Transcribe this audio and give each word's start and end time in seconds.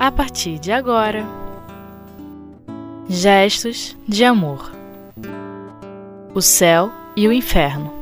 a 0.00 0.10
partir 0.10 0.58
de 0.58 0.72
agora. 0.72 1.26
Gestos 3.06 3.94
de 4.08 4.24
amor. 4.24 4.72
O 6.34 6.40
céu 6.40 6.90
e 7.14 7.28
o 7.28 7.32
inferno. 7.32 7.92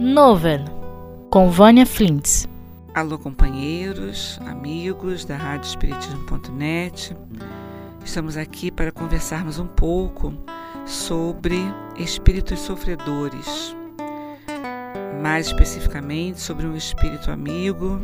Noven, 0.00 0.64
com 1.28 1.50
Vânia 1.50 1.84
Flintz. 1.84 2.48
Alô, 2.94 3.18
companheiros, 3.18 4.40
amigos 4.46 5.26
da 5.26 5.36
Rádio 5.36 5.68
Espiritismo.net. 5.68 7.14
Estamos 8.02 8.38
aqui 8.38 8.70
para 8.70 8.90
conversarmos 8.90 9.58
um 9.58 9.66
pouco 9.66 10.32
sobre 10.86 11.58
espíritos 11.98 12.60
sofredores, 12.60 13.76
mais 15.22 15.48
especificamente 15.48 16.40
sobre 16.40 16.66
um 16.66 16.74
espírito 16.74 17.30
amigo 17.30 18.00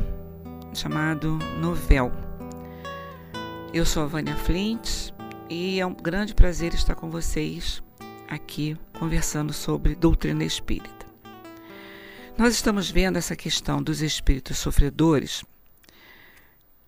chamado 0.74 1.38
Novel. 1.60 2.10
Eu 3.73 3.87
sou 3.87 4.02
a 4.02 4.06
Vânia 4.06 4.37
Flint 4.37 5.12
e 5.48 5.78
é 5.78 5.87
um 5.87 5.95
grande 5.95 6.34
prazer 6.34 6.74
estar 6.74 6.95
com 6.95 7.10
vocês 7.10 7.82
aqui 8.28 8.77
conversando 8.98 9.52
sobre 9.52 9.95
doutrina 9.95 10.45
espírita. 10.45 11.06
Nós 12.37 12.55
estamos 12.55 12.91
vendo 12.91 13.16
essa 13.16 13.37
questão 13.37 13.80
dos 13.80 14.02
espíritos 14.02 14.59
sofredores 14.59 15.45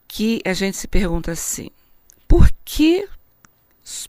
que 0.09 0.41
a 0.45 0.53
gente 0.53 0.77
se 0.77 0.89
pergunta 0.89 1.31
assim: 1.31 1.71
por 2.27 2.51
que, 2.65 3.09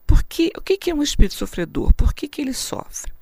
por 0.08 0.24
que 0.24 0.52
o 0.58 0.62
que 0.62 0.90
é 0.90 0.96
um 0.96 1.04
espírito 1.04 1.36
sofredor? 1.36 1.94
Por 1.94 2.14
que, 2.14 2.28
que 2.28 2.42
ele 2.42 2.54
sofre? 2.54 3.14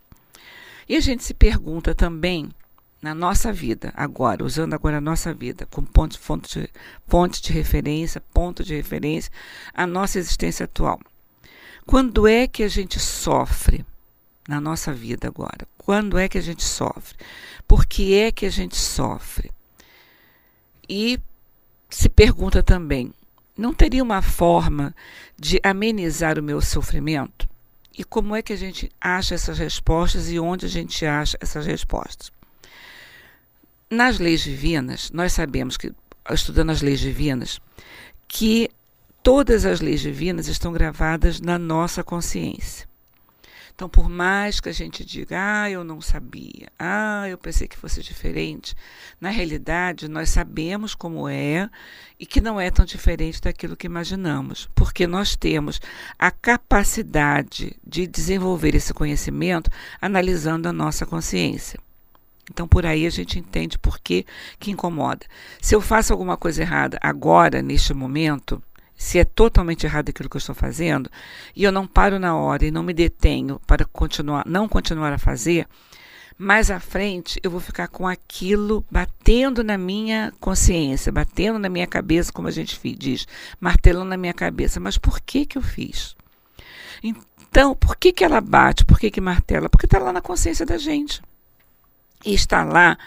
E 0.88 0.96
a 0.96 1.02
gente 1.02 1.24
se 1.24 1.34
pergunta 1.34 1.94
também 1.94 2.50
na 3.06 3.14
nossa 3.14 3.54
vida, 3.54 3.94
agora, 3.96 4.44
usando 4.44 4.74
agora 4.74 4.98
a 4.98 5.02
nossa 5.02 5.32
vida 5.32 5.68
como 5.68 5.86
ponto, 5.86 6.18
fonte, 6.18 6.60
de, 6.60 6.70
ponte 7.08 7.40
de 7.40 7.54
referência, 7.54 8.20
ponto 8.34 8.64
de 8.64 8.76
referência, 8.76 9.32
a 9.76 9.86
nossa 9.86 10.18
existência 10.18 10.64
atual. 10.64 11.00
Quando 11.86 12.28
é 12.28 12.48
que 12.48 12.64
a 12.64 12.68
gente 12.68 13.00
sofre 13.00 13.86
na 14.50 14.60
nossa 14.60 14.92
vida 14.92 15.28
agora? 15.28 15.68
Quando 15.78 16.18
é 16.18 16.28
que 16.28 16.40
a 16.40 16.42
gente 16.42 16.64
sofre? 16.64 17.16
Por 17.68 17.86
que 17.86 18.16
é 18.16 18.32
que 18.32 18.44
a 18.44 18.50
gente 18.50 18.76
sofre? 18.76 19.52
E 20.90 21.20
se 21.88 22.10
pergunta 22.10 22.64
também: 22.64 23.14
não 23.56 23.72
teria 23.72 24.02
uma 24.02 24.24
forma 24.24 24.96
de 25.38 25.60
amenizar 25.64 26.40
o 26.40 26.44
meu 26.44 26.60
sofrimento? 26.60 27.48
E 27.96 28.04
como 28.04 28.36
é 28.36 28.42
que 28.42 28.52
a 28.52 28.58
gente 28.58 28.92
acha 29.00 29.36
essas 29.36 29.60
respostas 29.60 30.32
e 30.32 30.40
onde 30.40 30.66
a 30.66 30.70
gente 30.70 31.06
acha 31.06 31.38
essas 31.40 31.68
respostas? 31.68 32.34
Nas 33.90 34.18
leis 34.18 34.42
divinas, 34.42 35.12
nós 35.12 35.34
sabemos 35.34 35.78
que, 35.78 35.94
estudando 36.32 36.72
as 36.72 36.82
leis 36.82 37.00
divinas, 37.00 37.62
que 38.28 38.68
todas 39.22 39.64
as 39.64 39.80
leis 39.80 40.02
divinas 40.02 40.48
estão 40.48 40.74
gravadas 40.74 41.40
na 41.40 41.60
nossa 41.60 42.04
consciência. 42.04 42.88
Então, 43.76 43.88
por 43.88 44.10
mais 44.10 44.60
que 44.60 44.70
a 44.70 44.72
gente 44.72 45.06
diga, 45.06 45.36
ah, 45.38 45.70
eu 45.70 45.84
não 45.84 46.02
sabia, 46.02 46.72
ah, 46.80 47.28
eu 47.30 47.38
pensei 47.38 47.68
que 47.68 47.78
fosse 47.78 48.02
diferente, 48.02 48.74
na 49.22 49.30
realidade 49.30 50.08
nós 50.08 50.30
sabemos 50.30 50.96
como 50.96 51.30
é 51.30 51.70
e 52.20 52.26
que 52.26 52.42
não 52.42 52.60
é 52.60 52.72
tão 52.72 52.86
diferente 52.86 53.40
daquilo 53.40 53.76
que 53.76 53.86
imaginamos, 53.86 54.68
porque 54.74 55.06
nós 55.06 55.36
temos 55.36 55.80
a 56.18 56.32
capacidade 56.32 57.76
de 57.86 58.08
desenvolver 58.08 58.74
esse 58.74 58.94
conhecimento 58.94 59.70
analisando 60.02 60.68
a 60.68 60.74
nossa 60.74 61.06
consciência. 61.06 61.85
Então, 62.50 62.68
por 62.68 62.86
aí 62.86 63.06
a 63.06 63.10
gente 63.10 63.40
entende 63.40 63.78
por 63.78 64.00
que, 64.00 64.26
que 64.60 64.72
incomoda. 64.72 65.26
Se 65.62 65.76
eu 65.76 65.82
faço 65.82 66.14
alguma 66.14 66.38
coisa 66.38 66.62
errada 66.62 66.98
agora, 67.02 67.62
neste 67.62 67.94
momento, 67.94 68.62
se 68.96 69.20
é 69.20 69.26
totalmente 69.26 69.86
errado 69.86 70.10
aquilo 70.10 70.30
que 70.30 70.38
eu 70.38 70.40
estou 70.40 70.56
fazendo, 70.56 71.10
e 71.56 71.64
eu 71.64 71.72
não 71.72 71.88
paro 71.88 72.20
na 72.20 72.36
hora 72.36 72.66
e 72.66 72.72
não 72.72 72.84
me 72.84 72.94
detenho 72.94 73.60
para 73.66 73.84
continuar, 73.86 74.44
não 74.48 74.70
continuar 74.70 75.12
a 75.12 75.18
fazer, 75.18 75.68
mais 76.38 76.70
à 76.70 76.80
frente 76.80 77.40
eu 77.44 77.50
vou 77.50 77.60
ficar 77.60 77.88
com 77.88 78.08
aquilo 78.08 78.86
batendo 78.92 79.64
na 79.64 79.78
minha 79.78 80.34
consciência, 80.40 81.12
batendo 81.12 81.58
na 81.58 81.70
minha 81.70 81.88
cabeça, 81.88 82.32
como 82.32 82.48
a 82.48 82.52
gente 82.52 82.80
diz, 82.96 83.28
martelando 83.60 84.10
na 84.10 84.18
minha 84.18 84.34
cabeça. 84.34 84.80
Mas 84.80 84.98
por 84.98 85.20
que 85.22 85.46
que 85.46 85.58
eu 85.58 85.62
fiz? 85.62 86.16
Então, 87.02 87.76
por 87.76 87.96
que 87.96 88.12
que 88.12 88.24
ela 88.24 88.42
bate? 88.42 88.84
Por 88.84 89.00
que 89.00 89.10
que 89.10 89.22
martela? 89.22 89.70
Porque 89.70 89.86
está 89.86 89.98
lá 89.98 90.12
na 90.12 90.22
consciência 90.22 90.66
da 90.66 90.78
gente. 90.78 91.22
E 92.24 92.34
está 92.34 92.64
lá 92.64 92.98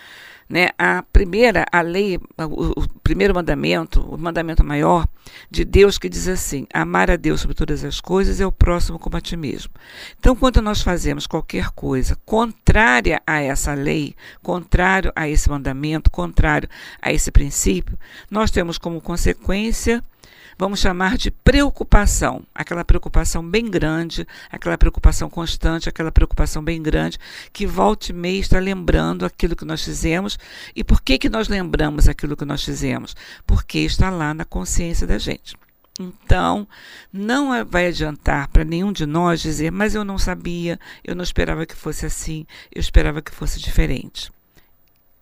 né, 0.48 0.70
a 0.78 1.02
primeira, 1.02 1.66
a 1.70 1.82
lei, 1.82 2.16
o, 2.16 2.80
o, 2.80 2.88
primeiro 3.02 3.34
mandamento, 3.34 4.00
o 4.00 4.16
mandamento 4.16 4.64
maior 4.64 5.06
de 5.50 5.64
Deus 5.64 5.98
que 5.98 6.08
diz 6.08 6.26
assim: 6.26 6.66
amar 6.72 7.10
a 7.10 7.16
Deus 7.16 7.42
sobre 7.42 7.54
todas 7.54 7.84
as 7.84 8.00
coisas 8.00 8.40
é 8.40 8.46
o 8.46 8.52
próximo 8.52 8.98
como 8.98 9.16
a 9.16 9.20
ti 9.20 9.36
mesmo. 9.36 9.72
Então, 10.18 10.34
quando 10.34 10.62
nós 10.62 10.80
fazemos 10.80 11.26
qualquer 11.26 11.68
coisa 11.70 12.16
contrária 12.24 13.20
a 13.26 13.40
essa 13.40 13.74
lei, 13.74 14.14
contrário 14.42 15.12
a 15.14 15.28
esse 15.28 15.50
mandamento, 15.50 16.10
contrário 16.10 16.68
a 17.02 17.12
esse 17.12 17.30
princípio, 17.30 17.98
nós 18.30 18.50
temos 18.50 18.78
como 18.78 19.00
consequência 19.02 20.02
vamos 20.58 20.80
chamar 20.80 21.16
de 21.16 21.30
preocupação, 21.30 22.42
aquela 22.54 22.84
preocupação 22.84 23.48
bem 23.48 23.70
grande, 23.70 24.26
aquela 24.50 24.76
preocupação 24.76 25.30
constante, 25.30 25.88
aquela 25.88 26.10
preocupação 26.10 26.62
bem 26.62 26.82
grande, 26.82 27.18
que 27.52 27.66
volta 27.66 28.10
e 28.10 28.14
meia 28.14 28.40
está 28.40 28.58
lembrando 28.58 29.24
aquilo 29.24 29.56
que 29.56 29.64
nós 29.64 29.84
fizemos. 29.84 30.38
E 30.74 30.82
por 30.82 31.00
que, 31.00 31.18
que 31.18 31.28
nós 31.28 31.48
lembramos 31.48 32.08
aquilo 32.08 32.36
que 32.36 32.44
nós 32.44 32.64
fizemos? 32.64 33.14
Porque 33.46 33.78
está 33.78 34.10
lá 34.10 34.34
na 34.34 34.44
consciência 34.44 35.06
da 35.06 35.18
gente. 35.18 35.56
Então, 36.00 36.66
não 37.12 37.64
vai 37.64 37.88
adiantar 37.88 38.48
para 38.48 38.64
nenhum 38.64 38.92
de 38.92 39.04
nós 39.04 39.40
dizer, 39.40 39.72
mas 39.72 39.96
eu 39.96 40.04
não 40.04 40.16
sabia, 40.16 40.78
eu 41.02 41.14
não 41.16 41.24
esperava 41.24 41.66
que 41.66 41.74
fosse 41.74 42.06
assim, 42.06 42.46
eu 42.72 42.80
esperava 42.80 43.20
que 43.20 43.34
fosse 43.34 43.58
diferente. 43.58 44.30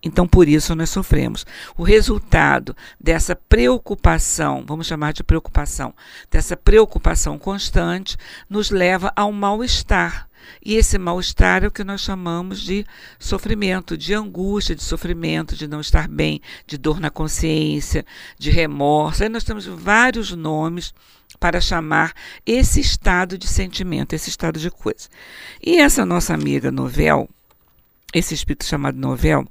Então, 0.06 0.26
por 0.26 0.48
isso 0.48 0.74
nós 0.76 0.88
sofremos. 0.88 1.44
O 1.76 1.82
resultado 1.82 2.76
dessa 2.98 3.34
preocupação, 3.34 4.64
vamos 4.64 4.86
chamar 4.86 5.12
de 5.12 5.24
preocupação, 5.24 5.92
dessa 6.30 6.56
preocupação 6.56 7.36
constante, 7.36 8.16
nos 8.48 8.70
leva 8.70 9.12
ao 9.16 9.32
mal-estar. 9.32 10.28
E 10.64 10.74
esse 10.76 10.96
mal-estar 10.96 11.64
é 11.64 11.66
o 11.66 11.72
que 11.72 11.82
nós 11.82 12.02
chamamos 12.02 12.60
de 12.60 12.86
sofrimento, 13.18 13.96
de 13.96 14.14
angústia, 14.14 14.76
de 14.76 14.82
sofrimento, 14.84 15.56
de 15.56 15.66
não 15.66 15.80
estar 15.80 16.06
bem, 16.06 16.40
de 16.68 16.78
dor 16.78 17.00
na 17.00 17.10
consciência, 17.10 18.06
de 18.38 18.52
remorso. 18.52 19.24
Aí 19.24 19.28
nós 19.28 19.42
temos 19.42 19.66
vários 19.66 20.30
nomes 20.30 20.94
para 21.40 21.60
chamar 21.60 22.12
esse 22.46 22.78
estado 22.80 23.36
de 23.36 23.48
sentimento, 23.48 24.12
esse 24.12 24.30
estado 24.30 24.60
de 24.60 24.70
coisa. 24.70 25.08
E 25.60 25.78
essa 25.78 26.06
nossa 26.06 26.32
amiga 26.32 26.70
Novel, 26.70 27.28
esse 28.14 28.34
espírito 28.34 28.64
chamado 28.64 28.96
Novel, 28.96 29.44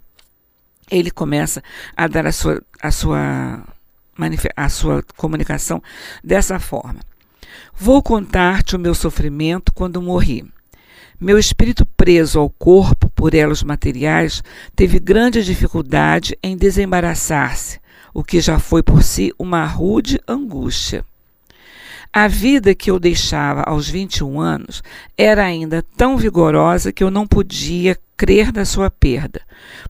ele 0.89 1.11
começa 1.11 1.63
a 1.95 2.07
dar 2.07 2.25
a 2.25 2.31
sua, 2.31 2.61
a 2.81 2.91
sua, 2.91 3.63
a 4.55 4.69
sua 4.69 5.03
comunicação 5.15 5.81
dessa 6.23 6.59
forma. 6.59 6.99
Vou 7.73 8.01
contar-te 8.01 8.75
o 8.75 8.79
meu 8.79 8.95
sofrimento 8.95 9.73
quando 9.73 10.01
morri. 10.01 10.45
Meu 11.19 11.39
espírito 11.39 11.85
preso 11.85 12.39
ao 12.39 12.49
corpo 12.49 13.09
por 13.09 13.33
elos 13.33 13.63
materiais 13.63 14.43
teve 14.75 14.99
grande 14.99 15.43
dificuldade 15.43 16.37
em 16.43 16.57
desembaraçar-se, 16.57 17.79
o 18.13 18.23
que 18.23 18.41
já 18.41 18.59
foi 18.59 18.83
por 18.83 19.01
si 19.01 19.33
uma 19.39 19.65
rude 19.65 20.19
angústia. 20.27 21.05
A 22.17 22.29
vida 22.29 22.73
que 22.73 22.89
eu 22.89 22.97
deixava 22.97 23.61
aos 23.63 23.89
21 23.89 24.39
anos 24.39 24.81
era 25.17 25.43
ainda 25.43 25.83
tão 25.97 26.15
vigorosa 26.15 26.93
que 26.93 27.03
eu 27.03 27.11
não 27.11 27.27
podia 27.27 27.97
crer 28.15 28.53
na 28.53 28.63
sua 28.63 28.89
perda. 28.89 29.41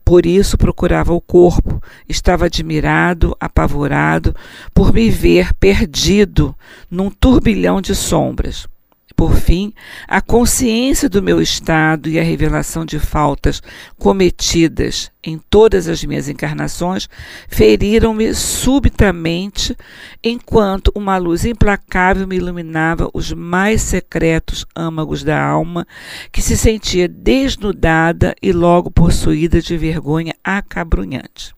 Por 0.04 0.26
isso 0.26 0.58
procurava 0.58 1.12
o 1.12 1.20
corpo, 1.20 1.80
estava 2.08 2.46
admirado, 2.46 3.36
apavorado 3.38 4.34
por 4.74 4.92
me 4.92 5.08
ver 5.08 5.54
perdido 5.54 6.52
num 6.90 7.10
turbilhão 7.10 7.80
de 7.80 7.94
sombras. 7.94 8.66
Por 9.16 9.34
fim, 9.34 9.72
a 10.06 10.20
consciência 10.20 11.08
do 11.08 11.22
meu 11.22 11.40
estado 11.40 12.06
e 12.06 12.18
a 12.20 12.22
revelação 12.22 12.84
de 12.84 12.98
faltas 12.98 13.62
cometidas 13.96 15.10
em 15.24 15.38
todas 15.38 15.88
as 15.88 16.04
minhas 16.04 16.28
encarnações 16.28 17.08
feriram-me 17.48 18.34
subitamente, 18.34 19.74
enquanto 20.22 20.92
uma 20.94 21.16
luz 21.16 21.46
implacável 21.46 22.28
me 22.28 22.36
iluminava 22.36 23.08
os 23.14 23.32
mais 23.32 23.80
secretos 23.80 24.66
âmagos 24.76 25.24
da 25.24 25.42
alma, 25.42 25.86
que 26.30 26.42
se 26.42 26.54
sentia 26.54 27.08
desnudada 27.08 28.34
e 28.42 28.52
logo 28.52 28.90
possuída 28.90 29.62
de 29.62 29.78
vergonha 29.78 30.34
acabrunhante. 30.44 31.54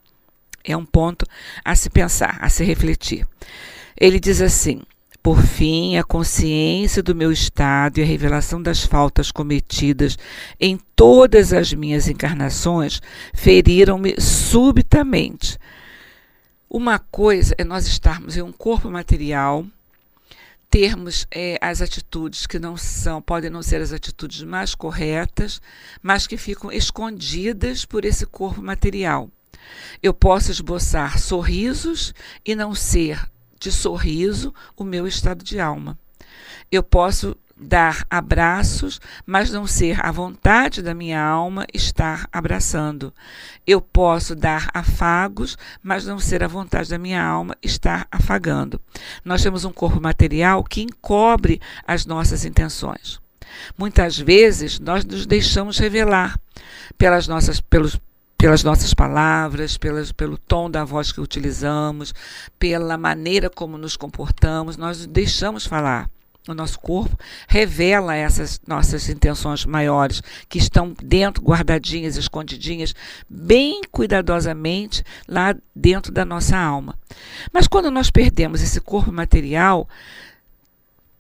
É 0.63 0.77
um 0.77 0.87
ponto 0.87 1.27
a 1.65 1.75
se 1.75 1.91
pensar, 1.91 2.39
a 2.41 2.49
se 2.49 2.63
refletir. 2.63 3.27
Ele 4.01 4.21
diz 4.21 4.41
assim: 4.41 4.81
por 5.29 5.43
fim, 5.43 5.99
a 5.99 6.03
consciência 6.03 7.03
do 7.03 7.15
meu 7.15 7.31
estado 7.31 7.99
e 7.99 8.03
a 8.03 8.07
revelação 8.07 8.63
das 8.63 8.83
faltas 8.83 9.31
cometidas 9.31 10.17
em 10.59 10.81
todas 10.97 11.53
as 11.53 11.71
minhas 11.71 12.09
encarnações 12.09 13.03
feriram-me 13.35 14.19
subitamente. 14.19 15.59
Uma 16.67 16.99
coisa 16.99 17.55
é 17.59 17.63
nós 17.63 17.87
estarmos 17.87 18.39
em 18.39 18.41
um 18.41 18.51
corpo 18.51 18.91
material, 18.91 19.67
termos 20.71 21.27
é, 21.31 21.59
as 21.61 21.83
atitudes 21.83 22.47
que 22.47 22.59
não 22.59 22.79
são, 22.79 23.21
podem 23.21 23.51
não 23.51 23.63
ser 23.63 23.83
as 23.83 23.93
atitudes 23.93 24.43
mais 24.43 24.75
corretas, 24.75 25.61
mas 26.01 26.27
que 26.27 26.39
ficam 26.39 26.73
escondidas 26.73 27.85
por 27.85 28.07
esse 28.07 28.25
corpo 28.25 28.63
material. 28.63 29.31
Eu 30.03 30.15
posso 30.15 30.51
esboçar 30.51 31.19
sorrisos 31.19 32.15
e 32.47 32.55
não 32.55 32.75
ser 32.75 33.29
de 33.59 33.73
sorriso 33.73 34.55
o 34.77 34.85
meu 34.85 35.07
estado 35.07 35.45
de 35.45 35.59
alma. 35.59 35.99
Eu 36.71 36.83
posso 36.83 37.37
dar 37.61 38.07
abraços, 38.09 39.01
mas 39.27 39.51
não 39.51 39.67
ser 39.67 40.05
a 40.05 40.13
vontade 40.13 40.81
da 40.81 40.95
minha 40.95 41.21
alma 41.21 41.67
estar 41.75 42.29
abraçando. 42.33 43.13
Eu 43.67 43.81
posso 43.81 44.35
dar 44.35 44.69
afagos, 44.73 45.59
mas 45.83 46.07
não 46.07 46.19
ser 46.19 46.43
a 46.45 46.49
vontade 46.49 46.89
da 46.89 46.99
minha 46.99 47.23
alma 47.23 47.57
estar 47.63 48.07
afagando. 48.13 48.81
Nós 49.25 49.43
temos 49.43 49.65
um 49.65 49.73
corpo 49.73 50.01
material 50.01 50.63
que 50.63 50.83
encobre 50.83 51.61
as 51.87 52.07
nossas 52.07 52.45
intenções. 52.45 53.21
Muitas 53.77 54.19
vezes 54.19 54.79
nós 54.79 55.05
nos 55.05 55.27
deixamos 55.27 55.79
revelar 55.79 56.39
pelas 56.97 57.27
nossas, 57.27 57.61
pelos, 57.61 57.99
pelas 58.39 58.63
nossas 58.63 58.95
palavras, 58.95 59.77
pelas, 59.77 60.13
pelo 60.13 60.39
tom 60.39 60.71
da 60.71 60.85
voz 60.85 61.11
que 61.11 61.21
utilizamos, 61.21 62.15
pela 62.57 62.97
maneira 62.97 63.51
como 63.51 63.77
nos 63.77 63.97
comportamos, 63.97 64.77
nós 64.77 65.07
deixamos 65.07 65.67
falar. 65.67 66.09
O 66.47 66.55
nosso 66.55 66.79
corpo 66.79 67.19
revela 67.47 68.15
essas 68.15 68.59
nossas 68.67 69.09
intenções 69.09 69.67
maiores, 69.67 70.23
que 70.49 70.57
estão 70.57 70.95
dentro, 71.03 71.43
guardadinhas, 71.43 72.17
escondidinhas, 72.17 72.95
bem 73.29 73.83
cuidadosamente 73.91 75.05
lá 75.27 75.55
dentro 75.75 76.11
da 76.11 76.25
nossa 76.25 76.57
alma. 76.57 76.97
Mas 77.53 77.67
quando 77.67 77.91
nós 77.91 78.09
perdemos 78.09 78.63
esse 78.63 78.81
corpo 78.81 79.13
material, 79.13 79.87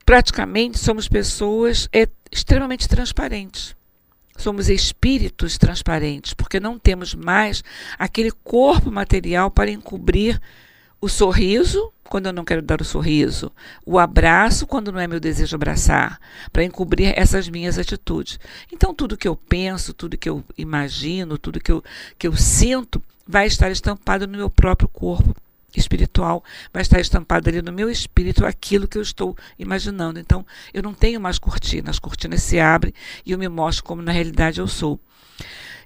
praticamente 0.06 0.78
somos 0.78 1.08
pessoas 1.08 1.88
é, 1.92 2.08
extremamente 2.30 2.88
transparentes. 2.88 3.76
Somos 4.38 4.70
espíritos 4.70 5.58
transparentes, 5.58 6.32
porque 6.32 6.58
não 6.58 6.78
temos 6.78 7.14
mais 7.14 7.62
aquele 7.98 8.30
corpo 8.30 8.90
material 8.90 9.50
para 9.50 9.70
encobrir 9.70 10.40
o 11.00 11.08
sorriso, 11.08 11.92
quando 12.04 12.26
eu 12.26 12.32
não 12.32 12.44
quero 12.44 12.62
dar 12.62 12.80
o 12.80 12.84
sorriso, 12.84 13.52
o 13.84 13.98
abraço, 13.98 14.66
quando 14.66 14.90
não 14.90 14.98
é 14.98 15.06
meu 15.06 15.20
desejo 15.20 15.54
abraçar, 15.54 16.18
para 16.52 16.64
encobrir 16.64 17.12
essas 17.16 17.48
minhas 17.48 17.78
atitudes. 17.78 18.40
Então, 18.72 18.94
tudo 18.94 19.16
que 19.16 19.28
eu 19.28 19.36
penso, 19.36 19.92
tudo 19.92 20.16
que 20.16 20.28
eu 20.28 20.42
imagino, 20.56 21.36
tudo 21.36 21.60
que 21.60 21.70
eu, 21.70 21.84
que 22.18 22.26
eu 22.26 22.36
sinto, 22.36 23.02
vai 23.26 23.46
estar 23.46 23.70
estampado 23.70 24.26
no 24.26 24.38
meu 24.38 24.48
próprio 24.48 24.88
corpo 24.88 25.36
espiritual, 25.76 26.42
vai 26.72 26.82
estar 26.82 27.00
estampado 27.00 27.48
ali 27.48 27.60
no 27.60 27.72
meu 27.72 27.90
espírito 27.90 28.46
aquilo 28.46 28.88
que 28.88 28.98
eu 28.98 29.02
estou 29.02 29.36
imaginando. 29.58 30.18
Então, 30.18 30.44
eu 30.72 30.82
não 30.82 30.94
tenho 30.94 31.20
mais 31.20 31.38
cortina, 31.38 31.90
as 31.90 31.98
cortinas 31.98 32.42
se 32.42 32.58
abrem 32.58 32.92
e 33.24 33.32
eu 33.32 33.38
me 33.38 33.48
mostro 33.48 33.84
como 33.84 34.02
na 34.02 34.12
realidade 34.12 34.60
eu 34.60 34.66
sou. 34.66 35.00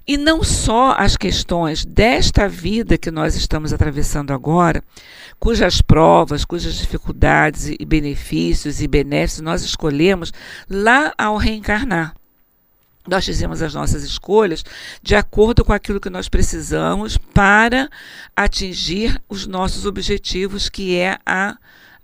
E 0.05 0.17
não 0.17 0.43
só 0.43 0.95
as 0.97 1.15
questões 1.15 1.85
desta 1.85 2.47
vida 2.47 2.97
que 2.97 3.09
nós 3.09 3.35
estamos 3.35 3.71
atravessando 3.71 4.33
agora, 4.33 4.83
cujas 5.39 5.81
provas, 5.81 6.43
cujas 6.43 6.75
dificuldades 6.75 7.67
e 7.67 7.85
benefícios 7.85 8.81
e 8.81 8.87
benéficos 8.87 9.39
nós 9.39 9.63
escolhemos 9.63 10.33
lá 10.69 11.13
ao 11.17 11.37
reencarnar. 11.37 12.13
Nós 13.07 13.25
fizemos 13.25 13.61
as 13.61 13.73
nossas 13.73 14.03
escolhas 14.03 14.63
de 15.01 15.15
acordo 15.15 15.65
com 15.65 15.73
aquilo 15.73 15.99
que 15.99 16.09
nós 16.09 16.29
precisamos 16.29 17.17
para 17.17 17.89
atingir 18.35 19.21
os 19.27 19.45
nossos 19.45 19.85
objetivos, 19.85 20.69
que 20.69 20.95
é 20.95 21.19
a, 21.25 21.57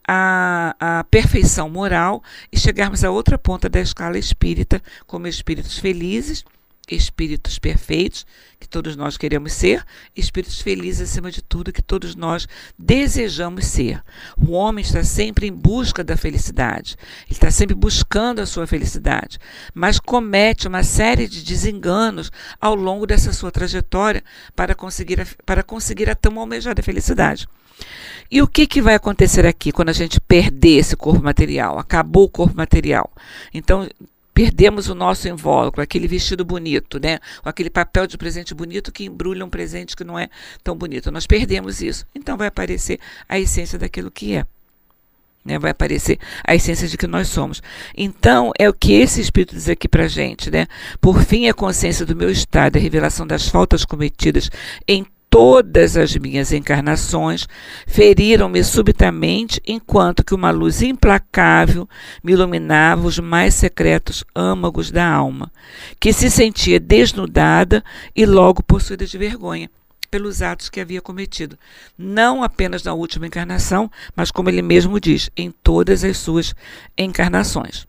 a, 0.05 0.75
a 0.79 1.03
perfeição 1.05 1.69
moral 1.69 2.21
e 2.51 2.59
chegarmos 2.59 3.03
à 3.03 3.11
outra 3.11 3.37
ponta 3.37 3.69
da 3.69 3.79
escala 3.79 4.17
espírita 4.17 4.81
como 5.07 5.27
espíritos 5.27 5.77
felizes 5.77 6.43
espíritos 6.95 7.59
perfeitos, 7.59 8.25
que 8.59 8.67
todos 8.67 8.95
nós 8.95 9.17
queremos 9.17 9.53
ser, 9.53 9.85
espíritos 10.15 10.59
felizes 10.59 11.09
acima 11.09 11.31
de 11.31 11.41
tudo, 11.41 11.71
que 11.71 11.81
todos 11.81 12.15
nós 12.15 12.47
desejamos 12.77 13.65
ser. 13.65 14.03
O 14.37 14.51
homem 14.51 14.83
está 14.83 15.03
sempre 15.03 15.47
em 15.47 15.53
busca 15.53 16.03
da 16.03 16.17
felicidade, 16.17 16.95
ele 17.25 17.31
está 17.31 17.49
sempre 17.51 17.75
buscando 17.75 18.39
a 18.39 18.45
sua 18.45 18.67
felicidade, 18.67 19.39
mas 19.73 19.99
comete 19.99 20.67
uma 20.67 20.83
série 20.83 21.27
de 21.27 21.43
desenganos 21.43 22.31
ao 22.59 22.75
longo 22.75 23.05
dessa 23.05 23.31
sua 23.31 23.51
trajetória 23.51 24.23
para 24.55 24.75
conseguir 24.75 25.21
a, 25.21 25.27
para 25.45 25.63
conseguir 25.63 26.09
a 26.09 26.15
tão 26.15 26.39
almejada 26.39 26.81
felicidade. 26.81 27.47
E 28.31 28.41
o 28.41 28.47
que, 28.47 28.67
que 28.67 28.81
vai 28.81 28.95
acontecer 28.95 29.45
aqui 29.45 29.71
quando 29.71 29.89
a 29.89 29.93
gente 29.93 30.19
perder 30.19 30.77
esse 30.77 30.95
corpo 30.95 31.23
material? 31.23 31.79
Acabou 31.79 32.25
o 32.25 32.29
corpo 32.29 32.55
material. 32.55 33.11
Então, 33.53 33.87
perdemos 34.39 34.87
o 34.87 34.95
nosso 34.95 35.27
invólucro, 35.27 35.81
aquele 35.81 36.07
vestido 36.07 36.45
bonito, 36.45 36.97
né? 36.97 37.19
aquele 37.43 37.69
papel 37.69 38.07
de 38.07 38.17
presente 38.17 38.55
bonito 38.55 38.89
que 38.89 39.03
embrulha 39.03 39.43
um 39.43 39.49
presente 39.49 39.97
que 39.97 40.03
não 40.05 40.17
é 40.17 40.29
tão 40.63 40.77
bonito. 40.77 41.11
Nós 41.11 41.27
perdemos 41.27 41.81
isso. 41.81 42.05
Então 42.15 42.37
vai 42.37 42.47
aparecer 42.47 43.01
a 43.27 43.37
essência 43.37 43.77
daquilo 43.77 44.09
que 44.09 44.37
é. 44.37 44.45
Né? 45.43 45.59
Vai 45.59 45.71
aparecer 45.71 46.17
a 46.41 46.55
essência 46.55 46.87
de 46.87 46.97
que 46.97 47.05
nós 47.05 47.27
somos. 47.27 47.61
Então, 47.93 48.53
é 48.57 48.69
o 48.69 48.73
que 48.73 48.93
esse 48.93 49.19
Espírito 49.19 49.55
diz 49.55 49.67
aqui 49.67 49.89
para 49.89 50.07
gente. 50.07 50.49
Né? 50.49 50.67
Por 51.01 51.21
fim, 51.21 51.49
a 51.49 51.53
consciência 51.53 52.05
do 52.05 52.15
meu 52.15 52.31
estado, 52.31 52.77
a 52.77 52.79
revelação 52.79 53.27
das 53.27 53.45
faltas 53.45 53.83
cometidas 53.83 54.49
em 54.87 55.05
todas 55.29 55.95
as 55.95 56.15
minhas 56.15 56.51
encarnações 56.51 57.47
feriram-me 57.85 58.63
subitamente, 58.63 59.61
enquanto 59.65 60.23
que 60.23 60.33
uma 60.33 60.51
luz 60.51 60.81
implacável 60.81 61.87
me 62.23 62.33
iluminava 62.33 63.05
os 63.05 63.19
mais 63.19 63.53
secretos 63.53 64.23
âmagos 64.35 64.91
da 64.91 65.07
alma, 65.07 65.51
que 65.99 66.11
se 66.11 66.29
sentia 66.31 66.79
desnudada 66.79 67.83
e 68.15 68.25
logo 68.25 68.63
possuída 68.63 69.05
de 69.05 69.17
vergonha 69.17 69.69
pelos 70.09 70.41
atos 70.41 70.69
que 70.69 70.79
havia 70.79 71.01
cometido, 71.01 71.57
não 71.95 72.43
apenas 72.43 72.83
na 72.83 72.93
última 72.93 73.27
encarnação, 73.27 73.91
mas 74.15 74.31
como 74.31 74.49
ele 74.49 74.61
mesmo 74.61 74.99
diz, 74.99 75.29
em 75.37 75.51
todas 75.51 76.03
as 76.03 76.17
suas 76.17 76.55
encarnações. 76.97 77.87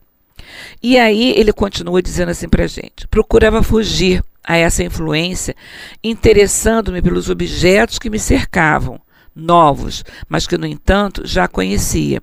E 0.81 0.99
aí 0.99 1.33
ele 1.35 1.51
continua 1.51 2.01
dizendo 2.01 2.29
assim 2.29 2.47
para 2.47 2.67
gente: 2.67 3.07
procurava 3.07 3.63
fugir 3.63 4.23
a 4.45 4.57
essa 4.57 4.83
influência, 4.83 5.55
interessando-me 6.03 7.01
pelos 7.01 7.29
objetos 7.29 7.99
que 7.99 8.09
me 8.09 8.19
cercavam, 8.19 8.99
novos, 9.35 10.03
mas 10.27 10.47
que, 10.47 10.57
no 10.57 10.65
entanto, 10.65 11.21
já 11.25 11.47
conhecia. 11.47 12.21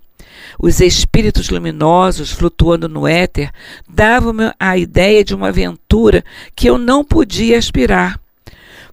Os 0.59 0.81
espíritos 0.81 1.51
luminosos 1.51 2.33
flutuando 2.33 2.89
no 2.89 3.07
éter 3.07 3.51
davam-me 3.89 4.53
a 4.59 4.77
ideia 4.77 5.25
de 5.25 5.35
uma 5.35 5.49
aventura 5.49 6.25
que 6.55 6.69
eu 6.69 6.79
não 6.79 7.05
podia 7.05 7.59
aspirar. 7.59 8.21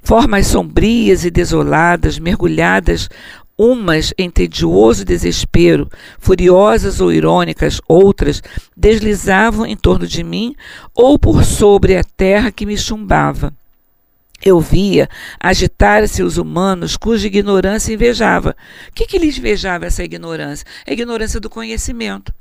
Formas 0.02 0.48
sombrias 0.48 1.26
e 1.26 1.32
desoladas, 1.32 2.20
mergulhadas 2.20 3.10
umas 3.58 4.14
em 4.18 4.30
tedioso 4.30 5.06
desespero, 5.06 5.90
furiosas 6.20 7.00
ou 7.00 7.12
irônicas, 7.12 7.80
outras 7.88 8.42
deslizavam 8.76 9.66
em 9.66 9.76
torno 9.76 10.06
de 10.08 10.24
mim 10.24 10.56
ou 10.94 11.18
por 11.18 11.44
sobre 11.44 11.98
a 11.98 12.04
terra 12.04 12.52
que 12.52 12.66
me 12.66 12.78
chumbava. 12.78 13.54
Eu 14.44 14.60
via 14.60 15.10
agitar-se 15.40 16.22
os 16.22 16.38
humanos 16.38 16.98
cuja 16.98 17.28
ignorância 17.28 17.94
invejava. 17.94 18.56
O 18.90 18.94
que, 18.94 19.06
que 19.06 19.18
lhes 19.18 19.38
invejava 19.38 19.86
essa 19.86 20.04
ignorância? 20.04 20.68
A 20.86 20.92
ignorância 20.92 21.40
do 21.40 21.50
conhecimento 21.50 22.34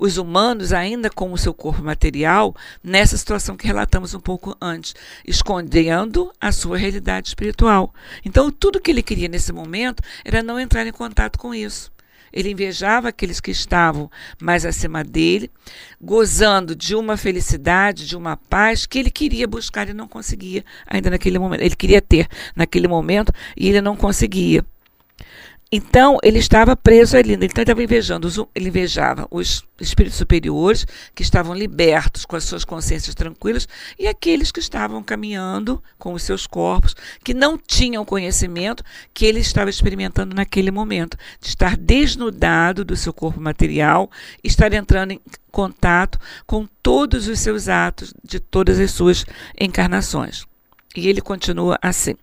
os 0.00 0.16
humanos, 0.16 0.72
ainda 0.72 1.10
com 1.10 1.30
o 1.30 1.38
seu 1.38 1.52
corpo 1.52 1.82
material, 1.82 2.56
nessa 2.82 3.16
situação 3.16 3.56
que 3.56 3.66
relatamos 3.66 4.14
um 4.14 4.18
pouco 4.18 4.56
antes, 4.60 4.94
escondendo 5.26 6.32
a 6.40 6.50
sua 6.50 6.78
realidade 6.78 7.28
espiritual. 7.28 7.94
Então, 8.24 8.50
tudo 8.50 8.80
que 8.80 8.90
ele 8.90 9.02
queria 9.02 9.28
nesse 9.28 9.52
momento 9.52 10.02
era 10.24 10.42
não 10.42 10.58
entrar 10.58 10.86
em 10.86 10.92
contato 10.92 11.38
com 11.38 11.54
isso. 11.54 11.92
Ele 12.32 12.50
invejava 12.50 13.08
aqueles 13.08 13.40
que 13.40 13.50
estavam 13.50 14.10
mais 14.40 14.64
acima 14.64 15.04
dele, 15.04 15.50
gozando 16.00 16.74
de 16.74 16.94
uma 16.94 17.16
felicidade, 17.16 18.06
de 18.06 18.16
uma 18.16 18.36
paz 18.36 18.86
que 18.86 18.98
ele 18.98 19.10
queria 19.10 19.46
buscar 19.46 19.88
e 19.88 19.92
não 19.92 20.08
conseguia 20.08 20.64
ainda 20.86 21.10
naquele 21.10 21.38
momento. 21.38 21.60
Ele 21.60 21.76
queria 21.76 22.00
ter 22.00 22.28
naquele 22.54 22.88
momento 22.88 23.32
e 23.56 23.68
ele 23.68 23.80
não 23.80 23.96
conseguia. 23.96 24.64
Então, 25.72 26.18
ele 26.24 26.40
estava 26.40 26.74
preso 26.74 27.16
ali. 27.16 27.34
Então, 27.34 27.44
ele 27.44 27.52
estava 27.52 27.82
invejando, 27.82 28.48
ele 28.56 28.68
invejava 28.68 29.28
os 29.30 29.64
espíritos 29.80 30.18
superiores, 30.18 30.84
que 31.14 31.22
estavam 31.22 31.54
libertos, 31.54 32.24
com 32.24 32.34
as 32.34 32.42
suas 32.42 32.64
consciências 32.64 33.14
tranquilas, 33.14 33.68
e 33.96 34.08
aqueles 34.08 34.50
que 34.50 34.58
estavam 34.58 35.00
caminhando 35.00 35.80
com 35.96 36.12
os 36.12 36.24
seus 36.24 36.44
corpos, 36.44 36.96
que 37.22 37.32
não 37.32 37.56
tinham 37.56 38.04
conhecimento 38.04 38.82
que 39.14 39.24
ele 39.24 39.38
estava 39.38 39.70
experimentando 39.70 40.34
naquele 40.34 40.72
momento, 40.72 41.16
de 41.40 41.48
estar 41.48 41.76
desnudado 41.76 42.84
do 42.84 42.96
seu 42.96 43.12
corpo 43.12 43.40
material, 43.40 44.10
estar 44.42 44.72
entrando 44.72 45.12
em 45.12 45.20
contato 45.52 46.18
com 46.46 46.66
todos 46.82 47.28
os 47.28 47.38
seus 47.38 47.68
atos 47.68 48.12
de 48.24 48.40
todas 48.40 48.80
as 48.80 48.90
suas 48.90 49.24
encarnações. 49.58 50.44
E 50.96 51.08
ele 51.08 51.20
continua 51.20 51.78
assim. 51.80 52.16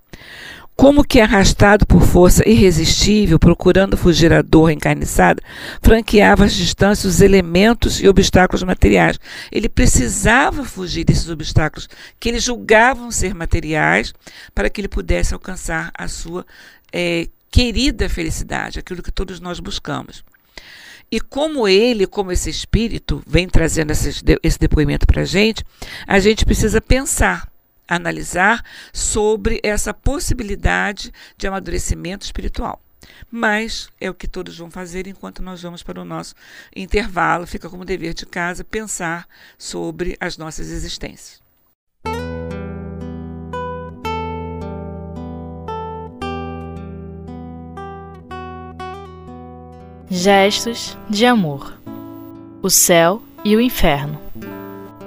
Como 0.77 1.03
que 1.03 1.19
arrastado 1.19 1.87
por 1.87 2.03
força 2.03 2.47
irresistível, 2.47 3.39
procurando 3.39 3.97
fugir 3.97 4.31
à 4.31 4.43
dor 4.43 4.69
encarniçada, 4.69 5.41
franqueava 5.81 6.45
às 6.45 6.53
distâncias 6.53 7.15
os 7.15 7.19
elementos 7.19 7.99
e 7.99 8.07
obstáculos 8.07 8.61
materiais. 8.61 9.19
Ele 9.51 9.67
precisava 9.67 10.63
fugir 10.63 11.03
desses 11.03 11.29
obstáculos 11.29 11.89
que 12.19 12.29
ele 12.29 12.39
julgavam 12.39 13.09
ser 13.09 13.33
materiais 13.33 14.13
para 14.53 14.69
que 14.69 14.79
ele 14.79 14.87
pudesse 14.87 15.33
alcançar 15.33 15.91
a 15.97 16.07
sua 16.07 16.45
é, 16.93 17.27
querida 17.49 18.07
felicidade, 18.07 18.77
aquilo 18.77 19.01
que 19.01 19.11
todos 19.11 19.39
nós 19.39 19.59
buscamos. 19.59 20.23
E 21.11 21.19
como 21.19 21.67
ele, 21.67 22.05
como 22.05 22.31
esse 22.31 22.51
espírito, 22.51 23.23
vem 23.25 23.49
trazendo 23.49 23.91
esse 23.91 24.59
depoimento 24.59 25.07
para 25.07 25.23
a 25.23 25.25
gente, 25.25 25.65
a 26.05 26.19
gente 26.19 26.45
precisa 26.45 26.79
pensar 26.79 27.49
analisar 27.87 28.63
sobre 28.93 29.59
essa 29.63 29.93
possibilidade 29.93 31.11
de 31.37 31.47
amadurecimento 31.47 32.25
espiritual. 32.25 32.81
Mas 33.31 33.89
é 33.99 34.09
o 34.09 34.13
que 34.13 34.27
todos 34.27 34.57
vão 34.57 34.69
fazer 34.69 35.07
enquanto 35.07 35.41
nós 35.41 35.61
vamos 35.61 35.83
para 35.83 36.01
o 36.01 36.05
nosso 36.05 36.35
intervalo. 36.75 37.47
Fica 37.47 37.69
como 37.69 37.85
dever 37.85 38.13
de 38.13 38.25
casa 38.25 38.63
pensar 38.63 39.27
sobre 39.57 40.17
as 40.19 40.37
nossas 40.37 40.69
existências. 40.69 41.41
Gestos 50.09 50.97
de 51.09 51.25
amor. 51.25 51.79
O 52.61 52.69
céu 52.69 53.21
e 53.43 53.55
o 53.55 53.61
inferno. 53.61 54.19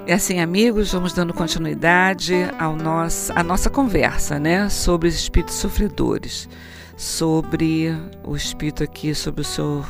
É 0.07 0.13
assim, 0.13 0.39
amigos, 0.39 0.91
vamos 0.91 1.13
dando 1.13 1.33
continuidade 1.33 2.33
ao 2.57 2.75
nosso, 2.75 3.31
à 3.33 3.43
nossa 3.43 3.69
conversa, 3.69 4.39
né, 4.39 4.67
sobre 4.67 5.07
os 5.07 5.13
espíritos 5.15 5.55
sofredores, 5.55 6.49
sobre 6.97 7.95
o 8.23 8.35
espírito 8.35 8.83
aqui, 8.83 9.13
sobre 9.13 9.41
o 9.41 9.45
seu 9.45 9.85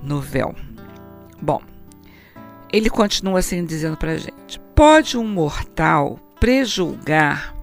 novel. 0.00 0.54
Bom, 1.42 1.60
ele 2.72 2.88
continua 2.88 3.40
assim 3.40 3.64
dizendo 3.64 3.96
para 3.96 4.16
gente: 4.16 4.60
pode 4.74 5.18
um 5.18 5.26
mortal 5.26 6.18
prejulgar 6.38 7.54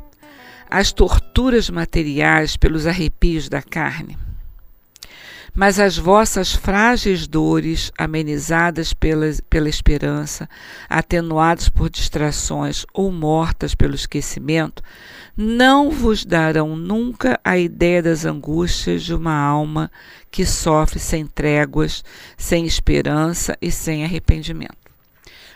as 0.69 0.91
torturas 0.91 1.69
materiais 1.69 2.57
pelos 2.57 2.85
arrepios 2.85 3.47
da 3.47 3.61
carne? 3.61 4.17
Mas 5.53 5.79
as 5.79 5.97
vossas 5.97 6.53
frágeis 6.53 7.27
dores, 7.27 7.91
amenizadas 7.97 8.93
pela, 8.93 9.25
pela 9.49 9.67
esperança, 9.67 10.49
atenuadas 10.89 11.67
por 11.67 11.89
distrações 11.89 12.85
ou 12.93 13.11
mortas 13.11 13.75
pelo 13.75 13.93
esquecimento, 13.93 14.81
não 15.35 15.91
vos 15.91 16.23
darão 16.23 16.75
nunca 16.75 17.39
a 17.43 17.57
ideia 17.57 18.01
das 18.01 18.25
angústias 18.25 19.03
de 19.03 19.13
uma 19.13 19.35
alma 19.35 19.91
que 20.29 20.45
sofre 20.45 20.99
sem 20.99 21.25
tréguas, 21.27 22.03
sem 22.37 22.65
esperança 22.65 23.57
e 23.61 23.69
sem 23.71 24.05
arrependimento. 24.05 24.77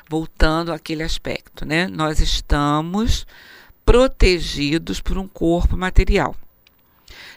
Voltando 0.10 0.72
àquele 0.72 1.04
aspecto, 1.04 1.66
né? 1.66 1.88
Nós 1.88 2.20
estamos 2.20 3.26
protegidos 3.86 5.00
por 5.00 5.18
um 5.18 5.28
corpo 5.28 5.78
material 5.78 6.36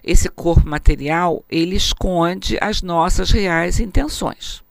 esse 0.03 0.29
corpo 0.29 0.69
material 0.69 1.45
ele 1.51 1.77
esconde 1.77 2.59
as 2.61 2.83
nossas 2.83 3.31
reais 3.31 3.81
intenções. 3.81 4.63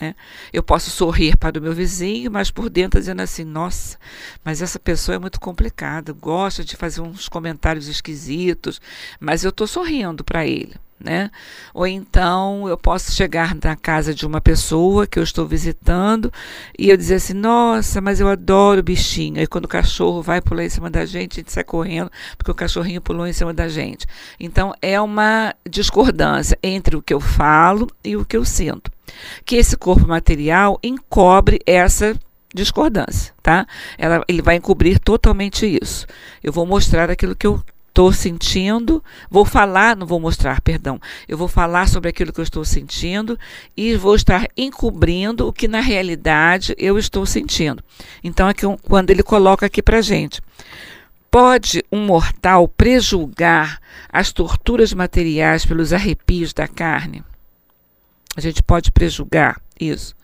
Né? 0.00 0.14
Eu 0.52 0.62
posso 0.62 0.90
sorrir 0.90 1.36
para 1.36 1.58
o 1.58 1.62
meu 1.62 1.72
vizinho, 1.72 2.30
mas 2.30 2.50
por 2.50 2.68
dentro 2.68 2.98
dizendo 2.98 3.22
assim: 3.22 3.44
nossa, 3.44 3.98
mas 4.44 4.60
essa 4.60 4.78
pessoa 4.78 5.16
é 5.16 5.18
muito 5.18 5.40
complicada, 5.40 6.12
gosta 6.12 6.64
de 6.64 6.76
fazer 6.76 7.00
uns 7.00 7.28
comentários 7.28 7.88
esquisitos, 7.88 8.80
mas 9.20 9.44
eu 9.44 9.50
estou 9.50 9.66
sorrindo 9.66 10.24
para 10.24 10.46
ele 10.46 10.74
né? 10.98 11.30
Ou 11.72 11.86
então 11.86 12.68
eu 12.68 12.76
posso 12.76 13.12
chegar 13.12 13.54
na 13.62 13.76
casa 13.76 14.14
de 14.14 14.26
uma 14.26 14.40
pessoa 14.40 15.06
que 15.06 15.18
eu 15.18 15.22
estou 15.22 15.46
visitando 15.46 16.32
e 16.78 16.90
eu 16.90 16.96
dizer 16.96 17.16
assim: 17.16 17.34
nossa, 17.34 18.00
mas 18.00 18.20
eu 18.20 18.28
adoro 18.28 18.82
bichinho. 18.82 19.38
Aí 19.38 19.46
quando 19.46 19.66
o 19.66 19.68
cachorro 19.68 20.22
vai 20.22 20.40
pular 20.40 20.64
em 20.64 20.68
cima 20.68 20.90
da 20.90 21.04
gente, 21.04 21.32
a 21.32 21.36
gente 21.36 21.52
sai 21.52 21.64
correndo 21.64 22.10
porque 22.36 22.50
o 22.50 22.54
cachorrinho 22.54 23.00
pulou 23.00 23.26
em 23.26 23.32
cima 23.32 23.52
da 23.52 23.68
gente. 23.68 24.06
Então 24.38 24.72
é 24.80 25.00
uma 25.00 25.54
discordância 25.68 26.58
entre 26.62 26.96
o 26.96 27.02
que 27.02 27.12
eu 27.12 27.20
falo 27.20 27.88
e 28.02 28.16
o 28.16 28.24
que 28.24 28.36
eu 28.36 28.44
sinto. 28.44 28.90
Que 29.44 29.56
esse 29.56 29.76
corpo 29.76 30.06
material 30.08 30.78
encobre 30.82 31.60
essa 31.66 32.18
discordância, 32.54 33.34
tá? 33.42 33.66
Ela, 33.98 34.24
ele 34.28 34.40
vai 34.40 34.56
encobrir 34.56 34.98
totalmente 35.00 35.66
isso. 35.82 36.06
Eu 36.42 36.52
vou 36.52 36.64
mostrar 36.64 37.10
aquilo 37.10 37.34
que 37.34 37.46
eu 37.46 37.60
estou 37.94 38.12
sentindo, 38.12 39.02
vou 39.30 39.44
falar, 39.44 39.96
não 39.96 40.04
vou 40.04 40.18
mostrar, 40.18 40.60
perdão, 40.60 41.00
eu 41.28 41.38
vou 41.38 41.46
falar 41.46 41.88
sobre 41.88 42.10
aquilo 42.10 42.32
que 42.32 42.40
eu 42.40 42.44
estou 42.44 42.64
sentindo 42.64 43.38
e 43.76 43.94
vou 43.94 44.16
estar 44.16 44.48
encobrindo 44.56 45.46
o 45.46 45.52
que 45.52 45.68
na 45.68 45.78
realidade 45.78 46.74
eu 46.76 46.98
estou 46.98 47.24
sentindo. 47.24 47.84
Então, 48.22 48.48
é 48.48 48.52
que, 48.52 48.66
quando 48.82 49.10
ele 49.10 49.22
coloca 49.22 49.64
aqui 49.66 49.80
para 49.80 50.02
gente. 50.02 50.42
Pode 51.30 51.84
um 51.90 52.04
mortal 52.04 52.66
prejulgar 52.68 53.80
as 54.08 54.32
torturas 54.32 54.92
materiais 54.92 55.64
pelos 55.64 55.92
arrepios 55.92 56.52
da 56.52 56.66
carne? 56.66 57.24
A 58.36 58.40
gente 58.40 58.62
pode 58.62 58.90
prejulgar 58.90 59.60
isso. 59.78 60.14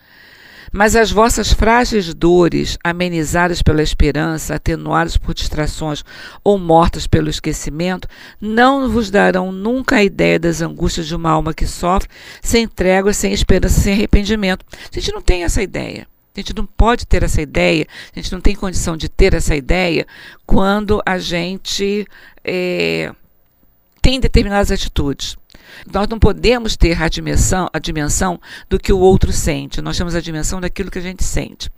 Mas 0.73 0.95
as 0.95 1.11
vossas 1.11 1.53
frágeis 1.53 2.13
dores, 2.15 2.79
amenizadas 2.83 3.63
pela 3.63 3.83
esperança, 3.83 4.55
atenuadas 4.55 5.17
por 5.17 5.35
distrações 5.35 6.05
ou 6.45 6.59
mortas 6.59 7.07
pelo 7.07 7.29
esquecimento, 7.29 8.09
não 8.41 8.89
vos 8.89 9.11
darão 9.11 9.51
nunca 9.53 9.97
a 9.97 10.05
ideia 10.05 10.39
das 10.39 10.61
angústias 10.61 11.07
de 11.07 11.15
uma 11.15 11.31
alma 11.31 11.55
que 11.55 11.67
sofre, 11.67 12.09
sem 12.41 12.69
trégua, 12.69 13.13
sem 13.13 13.33
esperança, 13.33 13.81
sem 13.81 13.93
arrependimento. 13.93 14.65
A 14.91 14.95
gente 14.95 15.13
não 15.13 15.21
tem 15.21 15.45
essa 15.45 15.63
ideia. 15.63 16.07
A 16.37 16.41
gente 16.41 16.55
não 16.55 16.65
pode 16.65 17.07
ter 17.07 17.25
essa 17.25 17.43
ideia, 17.43 17.87
a 18.15 18.19
gente 18.19 18.33
não 18.33 18.41
tem 18.41 18.55
condição 18.55 18.97
de 18.97 19.09
ter 19.09 19.35
essa 19.35 19.55
ideia 19.57 20.07
quando 20.47 21.03
a 21.05 21.19
gente 21.19 22.07
é, 22.45 23.13
tem 24.01 24.21
determinadas 24.21 24.71
atitudes. 24.71 25.37
Nós 25.93 26.09
não 26.09 26.19
podemos 26.19 26.77
ter 26.77 27.01
a 27.03 27.09
dimensão, 27.09 27.69
a 27.73 27.79
dimensão 27.79 28.41
do 28.69 28.79
que 28.79 28.93
o 28.93 28.99
outro 28.99 29.33
sente, 29.33 29.81
nós 29.81 29.97
temos 29.97 30.15
a 30.15 30.21
dimensão 30.21 30.61
daquilo 30.61 30.91
que 30.91 30.99
a 30.99 31.03
gente 31.03 31.25
sente. 31.25 31.71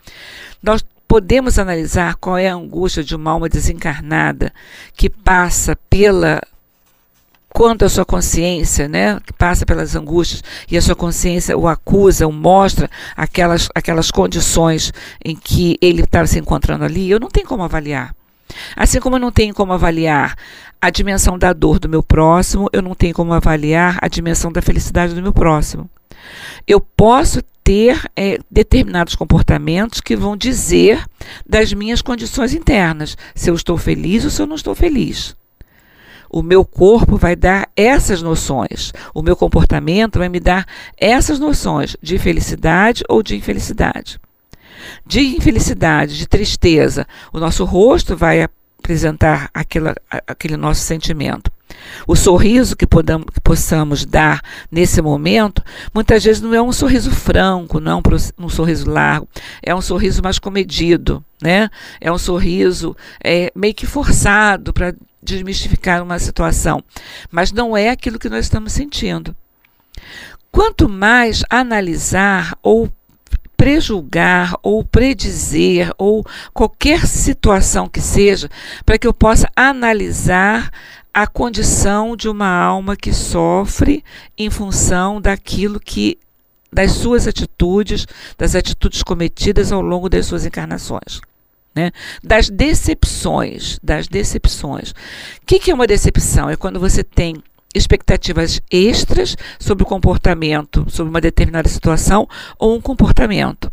Nós 0.61 0.83
podemos 1.07 1.59
analisar 1.59 2.15
qual 2.15 2.37
é 2.37 2.49
a 2.49 2.55
angústia 2.55 3.03
de 3.03 3.15
uma 3.15 3.31
alma 3.31 3.47
desencarnada 3.47 4.53
que 4.95 5.09
passa 5.09 5.75
pela 5.89 6.41
quanto 7.49 7.85
a 7.85 7.89
sua 7.89 8.03
consciência, 8.03 8.87
né, 8.87 9.19
que 9.19 9.31
passa 9.31 9.63
pelas 9.63 9.95
angústias 9.95 10.43
e 10.69 10.75
a 10.75 10.81
sua 10.81 10.95
consciência 10.95 11.55
o 11.55 11.67
acusa, 11.67 12.25
o 12.25 12.31
mostra 12.31 12.89
aquelas, 13.15 13.69
aquelas 13.75 14.09
condições 14.09 14.91
em 15.23 15.35
que 15.35 15.77
ele 15.79 16.01
estava 16.01 16.25
se 16.25 16.39
encontrando 16.39 16.83
ali, 16.83 17.11
eu 17.11 17.19
não 17.19 17.29
tenho 17.29 17.45
como 17.45 17.63
avaliar. 17.63 18.15
Assim 18.75 18.99
como 18.99 19.15
eu 19.15 19.19
não 19.19 19.31
tenho 19.31 19.53
como 19.53 19.71
avaliar 19.71 20.35
a 20.83 20.89
dimensão 20.89 21.39
da 21.39 21.53
dor 21.53 21.79
do 21.79 21.87
meu 21.87 22.03
próximo, 22.03 22.69
eu 22.73 22.81
não 22.81 22.93
tenho 22.93 23.13
como 23.13 23.31
avaliar 23.31 23.97
a 24.01 24.09
dimensão 24.09 24.51
da 24.51 24.61
felicidade 24.61 25.15
do 25.15 25.21
meu 25.21 25.31
próximo. 25.31 25.89
Eu 26.67 26.81
posso 26.81 27.41
ter 27.63 28.01
é, 28.17 28.37
determinados 28.51 29.15
comportamentos 29.15 30.01
que 30.01 30.13
vão 30.13 30.35
dizer 30.35 31.01
das 31.47 31.71
minhas 31.71 32.01
condições 32.01 32.53
internas, 32.53 33.15
se 33.33 33.49
eu 33.49 33.55
estou 33.55 33.77
feliz 33.77 34.25
ou 34.25 34.29
se 34.29 34.41
eu 34.41 34.45
não 34.45 34.57
estou 34.57 34.75
feliz. 34.75 35.37
O 36.29 36.41
meu 36.41 36.65
corpo 36.65 37.15
vai 37.15 37.33
dar 37.33 37.69
essas 37.77 38.21
noções, 38.21 38.91
o 39.13 39.21
meu 39.21 39.37
comportamento 39.37 40.19
vai 40.19 40.27
me 40.27 40.41
dar 40.41 40.67
essas 40.97 41.39
noções 41.39 41.95
de 42.01 42.17
felicidade 42.17 43.05
ou 43.07 43.23
de 43.23 43.37
infelicidade 43.37 44.19
de 45.05 45.21
infelicidade, 45.21 46.17
de 46.17 46.27
tristeza, 46.27 47.07
o 47.31 47.39
nosso 47.39 47.63
rosto 47.63 48.17
vai 48.17 48.43
apresentar 48.83 49.49
aquela, 49.53 49.95
aquele 50.27 50.57
nosso 50.57 50.81
sentimento. 50.81 51.49
O 52.05 52.15
sorriso 52.15 52.75
que, 52.75 52.85
podamos, 52.85 53.27
que 53.33 53.39
possamos 53.39 54.05
dar 54.05 54.41
nesse 54.69 55.01
momento, 55.01 55.63
muitas 55.93 56.23
vezes 56.23 56.41
não 56.41 56.53
é 56.53 56.61
um 56.61 56.71
sorriso 56.71 57.09
franco, 57.09 57.79
não 57.79 57.93
é 57.93 57.95
um, 57.95 58.45
um 58.45 58.49
sorriso 58.49 58.89
largo, 58.89 59.27
é 59.61 59.73
um 59.73 59.81
sorriso 59.81 60.21
mais 60.21 60.37
comedido, 60.37 61.23
né? 61.41 61.69
É 61.99 62.11
um 62.11 62.17
sorriso 62.17 62.95
é, 63.23 63.51
meio 63.55 63.73
que 63.73 63.87
forçado 63.87 64.73
para 64.73 64.93
desmistificar 65.21 66.03
uma 66.03 66.19
situação, 66.19 66.83
mas 67.31 67.51
não 67.51 67.75
é 67.75 67.89
aquilo 67.89 68.19
que 68.19 68.29
nós 68.29 68.45
estamos 68.45 68.73
sentindo. 68.73 69.35
Quanto 70.51 70.87
mais 70.87 71.43
analisar 71.49 72.55
ou 72.61 72.91
prejulgar 73.63 74.57
ou 74.61 74.83
predizer 74.83 75.89
ou 75.97 76.25
qualquer 76.53 77.07
situação 77.07 77.87
que 77.87 78.01
seja, 78.01 78.49
para 78.85 78.97
que 78.97 79.07
eu 79.07 79.13
possa 79.13 79.49
analisar 79.55 80.69
a 81.13 81.25
condição 81.25 82.17
de 82.17 82.27
uma 82.27 82.49
alma 82.49 82.97
que 82.97 83.13
sofre 83.13 84.03
em 84.37 84.49
função 84.49 85.21
daquilo 85.21 85.79
que 85.79 86.19
das 86.73 86.91
suas 86.91 87.25
atitudes, 87.25 88.05
das 88.37 88.53
atitudes 88.53 89.01
cometidas 89.01 89.71
ao 89.71 89.79
longo 89.81 90.09
das 90.09 90.25
suas 90.25 90.45
encarnações. 90.45 91.21
Né? 91.73 91.93
Das 92.21 92.49
decepções, 92.49 93.79
das 93.81 94.09
decepções. 94.09 94.91
O 94.91 95.45
que, 95.45 95.57
que 95.57 95.71
é 95.71 95.73
uma 95.73 95.87
decepção? 95.87 96.49
É 96.49 96.57
quando 96.57 96.81
você 96.81 97.01
tem 97.01 97.41
expectativas 97.73 98.61
extras 98.71 99.35
sobre 99.59 99.83
o 99.83 99.87
comportamento, 99.87 100.85
sobre 100.89 101.09
uma 101.09 101.21
determinada 101.21 101.69
situação 101.69 102.27
ou 102.57 102.75
um 102.75 102.81
comportamento. 102.81 103.71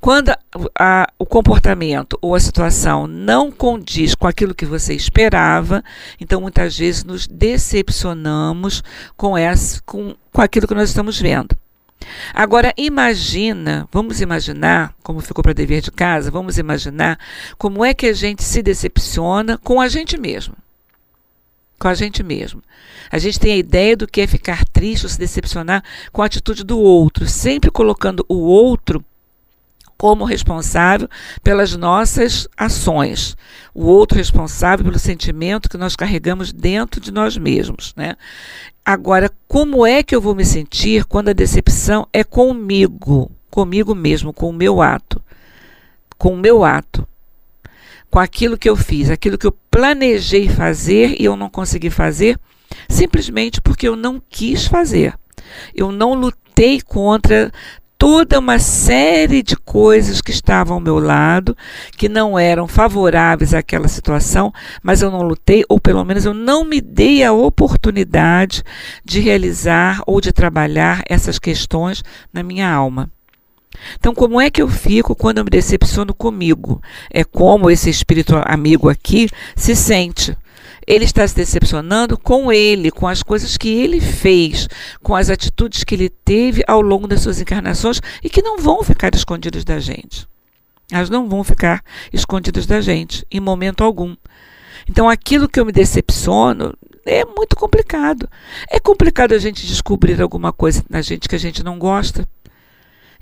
Quando 0.00 0.30
a, 0.30 0.38
a, 0.78 1.06
o 1.18 1.26
comportamento 1.26 2.18
ou 2.20 2.34
a 2.34 2.40
situação 2.40 3.06
não 3.06 3.50
condiz 3.50 4.14
com 4.14 4.26
aquilo 4.26 4.54
que 4.54 4.66
você 4.66 4.94
esperava, 4.94 5.82
então 6.20 6.40
muitas 6.40 6.78
vezes 6.78 7.04
nos 7.04 7.26
decepcionamos 7.26 8.82
com, 9.16 9.36
essa, 9.36 9.80
com, 9.84 10.14
com 10.32 10.40
aquilo 10.40 10.66
que 10.66 10.74
nós 10.74 10.88
estamos 10.88 11.20
vendo. 11.20 11.56
Agora 12.32 12.72
imagina, 12.76 13.86
vamos 13.92 14.20
imaginar, 14.20 14.94
como 15.02 15.20
ficou 15.20 15.42
para 15.42 15.52
dever 15.52 15.82
de 15.82 15.90
casa, 15.90 16.30
vamos 16.30 16.56
imaginar 16.58 17.18
como 17.58 17.84
é 17.84 17.92
que 17.92 18.06
a 18.06 18.12
gente 18.12 18.42
se 18.42 18.62
decepciona 18.62 19.58
com 19.58 19.80
a 19.80 19.88
gente 19.88 20.18
mesmo. 20.18 20.54
Com 21.80 21.88
a 21.88 21.94
gente 21.94 22.22
mesmo. 22.22 22.62
A 23.10 23.18
gente 23.18 23.40
tem 23.40 23.52
a 23.54 23.56
ideia 23.56 23.96
do 23.96 24.06
que 24.06 24.20
é 24.20 24.26
ficar 24.26 24.66
triste 24.66 25.06
ou 25.06 25.08
se 25.08 25.18
decepcionar 25.18 25.82
com 26.12 26.20
a 26.20 26.26
atitude 26.26 26.62
do 26.62 26.78
outro, 26.78 27.26
sempre 27.26 27.70
colocando 27.70 28.22
o 28.28 28.36
outro 28.36 29.02
como 29.96 30.24
responsável 30.24 31.08
pelas 31.42 31.74
nossas 31.76 32.46
ações, 32.54 33.34
o 33.74 33.86
outro 33.86 34.18
responsável 34.18 34.84
pelo 34.84 34.98
sentimento 34.98 35.70
que 35.70 35.78
nós 35.78 35.96
carregamos 35.96 36.52
dentro 36.52 37.00
de 37.00 37.10
nós 37.10 37.38
mesmos, 37.38 37.94
né? 37.96 38.14
Agora, 38.84 39.30
como 39.48 39.86
é 39.86 40.02
que 40.02 40.14
eu 40.14 40.20
vou 40.20 40.34
me 40.34 40.44
sentir 40.44 41.06
quando 41.06 41.30
a 41.30 41.34
decepção 41.34 42.06
é 42.12 42.22
comigo, 42.22 43.30
comigo 43.50 43.94
mesmo, 43.94 44.34
com 44.34 44.50
o 44.50 44.54
meu 44.54 44.82
ato, 44.82 45.22
com 46.18 46.34
o 46.34 46.38
meu 46.38 46.62
ato, 46.62 47.06
com 48.10 48.18
aquilo 48.18 48.58
que 48.58 48.68
eu 48.68 48.76
fiz, 48.76 49.08
aquilo 49.08 49.38
que 49.38 49.46
eu 49.46 49.56
planejei 49.70 50.48
fazer 50.48 51.16
e 51.20 51.24
eu 51.24 51.36
não 51.36 51.48
consegui 51.48 51.90
fazer, 51.90 52.38
simplesmente 52.88 53.60
porque 53.60 53.86
eu 53.86 53.96
não 53.96 54.20
quis 54.28 54.66
fazer. 54.66 55.14
Eu 55.74 55.92
não 55.92 56.14
lutei 56.14 56.80
contra 56.80 57.50
toda 58.00 58.38
uma 58.38 58.58
série 58.58 59.42
de 59.42 59.54
coisas 59.54 60.22
que 60.22 60.30
estavam 60.30 60.76
ao 60.76 60.80
meu 60.80 60.98
lado, 60.98 61.54
que 61.98 62.08
não 62.08 62.38
eram 62.38 62.66
favoráveis 62.66 63.52
àquela 63.52 63.88
situação, 63.88 64.50
mas 64.82 65.02
eu 65.02 65.10
não 65.10 65.20
lutei, 65.20 65.64
ou 65.68 65.78
pelo 65.78 66.02
menos 66.02 66.24
eu 66.24 66.32
não 66.32 66.64
me 66.64 66.80
dei 66.80 67.22
a 67.22 67.30
oportunidade 67.30 68.62
de 69.04 69.20
realizar 69.20 70.02
ou 70.06 70.18
de 70.18 70.32
trabalhar 70.32 71.02
essas 71.06 71.38
questões 71.38 72.02
na 72.32 72.42
minha 72.42 72.72
alma. 72.72 73.10
Então, 73.94 74.14
como 74.14 74.40
é 74.40 74.50
que 74.50 74.60
eu 74.60 74.68
fico 74.68 75.14
quando 75.14 75.38
eu 75.38 75.44
me 75.44 75.50
decepciono 75.50 76.12
comigo? 76.12 76.82
É 77.10 77.24
como 77.24 77.70
esse 77.70 77.88
espírito 77.88 78.34
amigo 78.44 78.88
aqui 78.88 79.28
se 79.56 79.74
sente 79.76 80.36
ele 80.86 81.04
está 81.04 81.26
se 81.28 81.36
decepcionando 81.36 82.18
com 82.18 82.52
ele, 82.52 82.90
com 82.90 83.06
as 83.06 83.22
coisas 83.22 83.56
que 83.56 83.68
ele 83.68 84.00
fez, 84.00 84.68
com 85.00 85.14
as 85.14 85.30
atitudes 85.30 85.84
que 85.84 85.94
ele 85.94 86.08
teve 86.08 86.64
ao 86.66 86.80
longo 86.80 87.06
das 87.06 87.20
suas 87.20 87.40
encarnações 87.40 88.00
e 88.24 88.28
que 88.28 88.42
não 88.42 88.58
vão 88.58 88.82
ficar 88.82 89.14
escondidas 89.14 89.64
da 89.64 89.78
gente. 89.78 90.26
Elas 90.90 91.08
não 91.08 91.28
vão 91.28 91.44
ficar 91.44 91.84
escondidas 92.12 92.66
da 92.66 92.80
gente 92.80 93.24
em 93.30 93.38
momento 93.38 93.84
algum. 93.84 94.16
Então, 94.88 95.08
aquilo 95.08 95.48
que 95.48 95.60
eu 95.60 95.64
me 95.64 95.70
decepciono 95.70 96.74
é 97.06 97.24
muito 97.24 97.54
complicado. 97.54 98.28
É 98.68 98.80
complicado 98.80 99.32
a 99.32 99.38
gente 99.38 99.66
descobrir 99.66 100.20
alguma 100.20 100.52
coisa 100.52 100.84
na 100.90 101.00
gente 101.00 101.28
que 101.28 101.36
a 101.36 101.38
gente 101.38 101.62
não 101.62 101.78
gosta. 101.78 102.26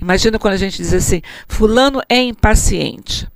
Imagina 0.01 0.39
quando 0.39 0.55
a 0.55 0.59
gente 0.59 0.77
diz 0.77 0.95
assim: 0.95 1.23
Fulano 1.47 2.01
é 2.09 2.23
impaciente. 2.23 3.29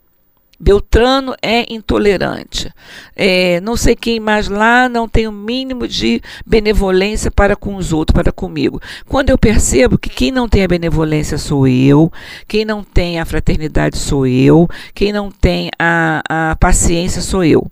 Beltrano 0.62 1.34
é 1.42 1.66
intolerante. 1.74 2.72
É, 3.16 3.60
não 3.60 3.76
sei 3.76 3.96
quem 3.96 4.20
mais 4.20 4.46
lá 4.46 4.88
não 4.88 5.08
tem 5.08 5.26
o 5.26 5.32
mínimo 5.32 5.88
de 5.88 6.22
benevolência 6.46 7.32
para 7.32 7.56
com 7.56 7.74
os 7.74 7.92
outros, 7.92 8.14
para 8.14 8.30
comigo. 8.30 8.80
Quando 9.08 9.30
eu 9.30 9.36
percebo 9.36 9.98
que 9.98 10.08
quem 10.08 10.30
não 10.30 10.48
tem 10.48 10.62
a 10.62 10.68
benevolência 10.68 11.36
sou 11.36 11.66
eu, 11.66 12.12
quem 12.46 12.64
não 12.64 12.84
tem 12.84 13.18
a 13.18 13.24
fraternidade 13.24 13.98
sou 13.98 14.24
eu, 14.24 14.68
quem 14.94 15.12
não 15.12 15.32
tem 15.32 15.68
a, 15.76 16.22
a 16.52 16.56
paciência 16.56 17.20
sou 17.20 17.42
eu. 17.42 17.68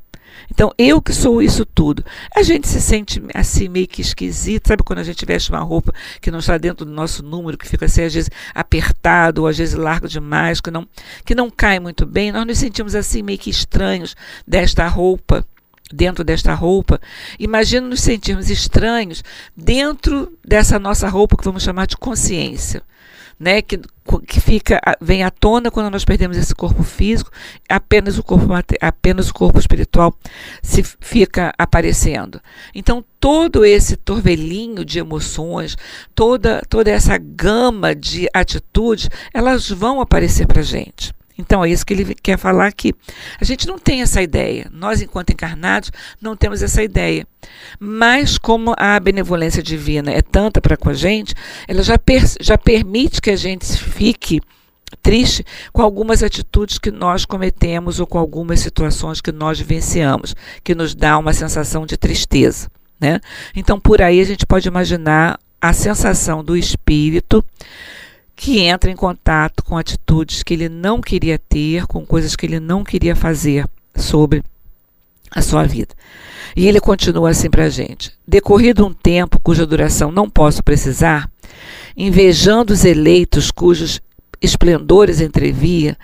Então, 0.60 0.74
eu 0.76 1.00
que 1.00 1.14
sou 1.14 1.40
isso 1.40 1.64
tudo. 1.64 2.04
A 2.36 2.42
gente 2.42 2.68
se 2.68 2.82
sente 2.82 3.22
assim 3.32 3.66
meio 3.66 3.88
que 3.88 4.02
esquisito, 4.02 4.68
sabe 4.68 4.82
quando 4.82 4.98
a 4.98 5.02
gente 5.02 5.24
veste 5.24 5.48
uma 5.48 5.60
roupa 5.60 5.90
que 6.20 6.30
não 6.30 6.38
está 6.38 6.58
dentro 6.58 6.84
do 6.84 6.92
nosso 6.92 7.22
número, 7.22 7.56
que 7.56 7.66
fica 7.66 7.86
assim, 7.86 8.02
às 8.02 8.12
vezes 8.12 8.30
apertado, 8.54 9.40
ou 9.40 9.48
às 9.48 9.56
vezes 9.56 9.72
largo 9.74 10.06
demais, 10.06 10.60
que 10.60 10.70
não, 10.70 10.86
que 11.24 11.34
não 11.34 11.48
cai 11.48 11.80
muito 11.80 12.04
bem. 12.04 12.30
Nós 12.30 12.46
nos 12.46 12.58
sentimos 12.58 12.94
assim 12.94 13.22
meio 13.22 13.38
que 13.38 13.48
estranhos 13.48 14.14
desta 14.46 14.86
roupa 14.86 15.46
dentro 15.90 16.22
desta 16.22 16.52
roupa. 16.52 17.00
Imagina 17.38 17.88
nos 17.88 18.02
sentirmos 18.02 18.50
estranhos 18.50 19.24
dentro 19.56 20.30
dessa 20.46 20.78
nossa 20.78 21.08
roupa 21.08 21.38
que 21.38 21.44
vamos 21.44 21.62
chamar 21.62 21.86
de 21.86 21.96
consciência 21.96 22.82
né, 23.40 23.62
que, 23.62 23.80
que 24.26 24.38
fica 24.38 24.78
vem 25.00 25.22
à 25.22 25.30
tona 25.30 25.70
quando 25.70 25.90
nós 25.90 26.04
perdemos 26.04 26.36
esse 26.36 26.54
corpo 26.54 26.82
físico, 26.82 27.30
apenas 27.66 28.18
o 28.18 28.22
corpo 28.22 28.48
apenas 28.82 29.30
o 29.30 29.34
corpo 29.34 29.58
espiritual 29.58 30.14
se 30.62 30.82
fica 30.82 31.50
aparecendo. 31.56 32.38
Então 32.74 33.02
todo 33.18 33.64
esse 33.64 33.96
torvelinho 33.96 34.84
de 34.84 34.98
emoções, 34.98 35.74
toda 36.14 36.60
toda 36.68 36.90
essa 36.90 37.16
gama 37.16 37.94
de 37.94 38.28
atitudes, 38.34 39.08
elas 39.32 39.70
vão 39.70 40.02
aparecer 40.02 40.46
para 40.46 40.60
gente. 40.60 41.14
Então, 41.40 41.64
é 41.64 41.70
isso 41.70 41.84
que 41.84 41.94
ele 41.94 42.14
quer 42.14 42.38
falar 42.38 42.66
aqui. 42.66 42.94
A 43.40 43.44
gente 43.44 43.66
não 43.66 43.78
tem 43.78 44.02
essa 44.02 44.22
ideia. 44.22 44.68
Nós, 44.70 45.00
enquanto 45.00 45.30
encarnados, 45.30 45.90
não 46.20 46.36
temos 46.36 46.62
essa 46.62 46.82
ideia. 46.82 47.26
Mas, 47.78 48.36
como 48.36 48.74
a 48.76 49.00
benevolência 49.00 49.62
divina 49.62 50.12
é 50.12 50.20
tanta 50.20 50.60
para 50.60 50.76
com 50.76 50.90
a 50.90 50.94
gente, 50.94 51.34
ela 51.66 51.82
já, 51.82 51.98
per 51.98 52.22
já 52.40 52.58
permite 52.58 53.20
que 53.20 53.30
a 53.30 53.36
gente 53.36 53.66
fique 53.76 54.40
triste 55.02 55.44
com 55.72 55.82
algumas 55.82 56.22
atitudes 56.22 56.78
que 56.78 56.90
nós 56.90 57.24
cometemos 57.24 58.00
ou 58.00 58.06
com 58.06 58.18
algumas 58.18 58.60
situações 58.60 59.20
que 59.20 59.32
nós 59.32 59.58
vivenciamos, 59.58 60.34
que 60.62 60.74
nos 60.74 60.94
dá 60.94 61.16
uma 61.16 61.32
sensação 61.32 61.86
de 61.86 61.96
tristeza. 61.96 62.68
Né? 63.00 63.20
Então, 63.56 63.80
por 63.80 64.02
aí 64.02 64.20
a 64.20 64.24
gente 64.24 64.44
pode 64.44 64.68
imaginar 64.68 65.38
a 65.60 65.72
sensação 65.72 66.42
do 66.42 66.56
espírito 66.56 67.44
que 68.40 68.60
entra 68.60 68.90
em 68.90 68.96
contato 68.96 69.62
com 69.62 69.76
atitudes 69.76 70.42
que 70.42 70.54
ele 70.54 70.66
não 70.66 71.02
queria 71.02 71.38
ter, 71.38 71.86
com 71.86 72.06
coisas 72.06 72.34
que 72.34 72.46
ele 72.46 72.58
não 72.58 72.82
queria 72.82 73.14
fazer 73.14 73.68
sobre 73.94 74.42
a 75.30 75.42
sua 75.42 75.64
vida. 75.64 75.94
E 76.56 76.66
ele 76.66 76.80
continua 76.80 77.28
assim 77.28 77.50
para 77.50 77.64
a 77.64 77.68
gente. 77.68 78.10
Decorrido 78.26 78.86
um 78.86 78.94
tempo 78.94 79.38
cuja 79.38 79.66
duração 79.66 80.10
não 80.10 80.28
posso 80.28 80.64
precisar, 80.64 81.30
invejando 81.94 82.72
os 82.72 82.82
eleitos 82.82 83.50
cujos 83.50 84.00
esplendores 84.40 85.20
entrevia, 85.20 85.94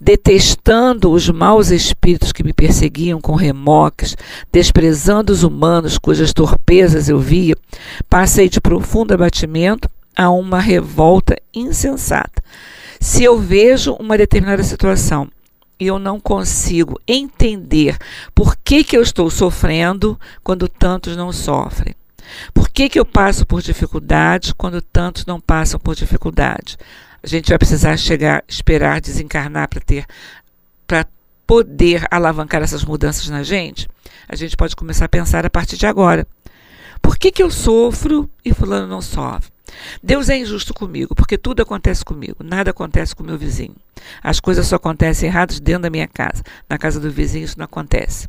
detestando 0.00 1.12
os 1.12 1.30
maus 1.30 1.70
espíritos 1.70 2.32
que 2.32 2.42
me 2.42 2.52
perseguiam 2.52 3.20
com 3.20 3.36
remoques, 3.36 4.16
desprezando 4.50 5.32
os 5.32 5.44
humanos 5.44 5.96
cujas 5.96 6.32
torpezas 6.32 7.08
eu 7.08 7.20
via, 7.20 7.54
passei 8.10 8.48
de 8.48 8.60
profundo 8.60 9.14
abatimento 9.14 9.88
a 10.16 10.30
uma 10.30 10.60
revolta 10.60 11.36
insensata. 11.52 12.42
Se 13.00 13.22
eu 13.22 13.38
vejo 13.38 13.92
uma 13.94 14.16
determinada 14.16 14.62
situação 14.62 15.28
e 15.78 15.86
eu 15.86 15.98
não 15.98 16.20
consigo 16.20 17.00
entender 17.06 17.96
por 18.34 18.56
que, 18.56 18.84
que 18.84 18.96
eu 18.96 19.02
estou 19.02 19.28
sofrendo 19.30 20.18
quando 20.42 20.68
tantos 20.68 21.16
não 21.16 21.32
sofrem. 21.32 21.94
Por 22.52 22.68
que, 22.68 22.88
que 22.88 22.98
eu 22.98 23.04
passo 23.04 23.44
por 23.44 23.60
dificuldades 23.60 24.52
quando 24.52 24.80
tantos 24.80 25.26
não 25.26 25.40
passam 25.40 25.78
por 25.78 25.94
dificuldades? 25.94 26.78
A 27.22 27.26
gente 27.26 27.48
vai 27.48 27.58
precisar 27.58 27.96
chegar, 27.96 28.44
esperar 28.48 29.00
desencarnar 29.00 29.68
para 29.68 29.80
ter, 29.80 30.06
para 30.86 31.06
poder 31.46 32.06
alavancar 32.10 32.62
essas 32.62 32.84
mudanças 32.84 33.28
na 33.28 33.42
gente. 33.42 33.88
A 34.28 34.36
gente 34.36 34.56
pode 34.56 34.74
começar 34.74 35.04
a 35.04 35.08
pensar 35.08 35.44
a 35.44 35.50
partir 35.50 35.76
de 35.76 35.86
agora. 35.86 36.26
Por 37.02 37.18
que, 37.18 37.30
que 37.30 37.42
eu 37.42 37.50
sofro 37.50 38.28
e 38.44 38.54
fulano 38.54 38.86
não 38.86 39.02
sofre? 39.02 39.53
Deus 40.02 40.28
é 40.28 40.36
injusto 40.36 40.74
comigo, 40.74 41.14
porque 41.14 41.38
tudo 41.38 41.62
acontece 41.62 42.04
comigo, 42.04 42.44
nada 42.44 42.70
acontece 42.70 43.14
com 43.14 43.22
o 43.22 43.26
meu 43.26 43.38
vizinho. 43.38 43.74
As 44.22 44.40
coisas 44.40 44.66
só 44.66 44.76
acontecem 44.76 45.28
erradas 45.28 45.60
dentro 45.60 45.82
da 45.82 45.90
minha 45.90 46.06
casa. 46.06 46.42
Na 46.68 46.76
casa 46.76 47.00
do 47.00 47.10
vizinho 47.10 47.44
isso 47.44 47.58
não 47.58 47.64
acontece. 47.64 48.28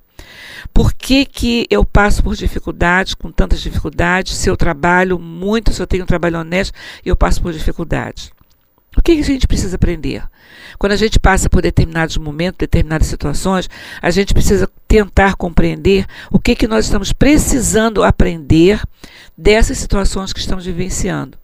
Por 0.74 0.94
que, 0.94 1.26
que 1.26 1.68
eu 1.70 1.84
passo 1.84 2.24
por 2.24 2.36
dificuldades, 2.36 3.14
com 3.14 3.32
tantas 3.32 3.62
dificuldades, 3.62 4.36
se 4.38 4.50
eu 4.50 4.56
trabalho 4.56 5.20
muito, 5.20 5.74
se 5.74 5.82
eu 5.82 5.88
tenho 5.88 6.04
um 6.04 6.08
trabalho 6.08 6.40
honesto, 6.40 6.74
eu 7.06 7.16
passo 7.16 7.42
por 7.42 7.52
dificuldades? 7.52 8.35
Que 9.06 9.12
a 9.12 9.24
gente 9.24 9.46
precisa 9.46 9.76
aprender? 9.76 10.24
Quando 10.80 10.94
a 10.94 10.96
gente 10.96 11.20
passa 11.20 11.48
por 11.48 11.62
determinados 11.62 12.18
momentos, 12.18 12.58
determinadas 12.58 13.06
situações, 13.06 13.70
a 14.02 14.10
gente 14.10 14.34
precisa 14.34 14.68
tentar 14.88 15.36
compreender 15.36 16.08
o 16.32 16.40
que, 16.40 16.56
que 16.56 16.68
nós 16.68 16.86
estamos 16.86 17.14
precisando 17.14 18.04
aprender 18.04 18.82
dessas 19.38 19.78
situações 19.78 20.34
que 20.34 20.40
estamos 20.40 20.66
vivenciando. 20.66 21.38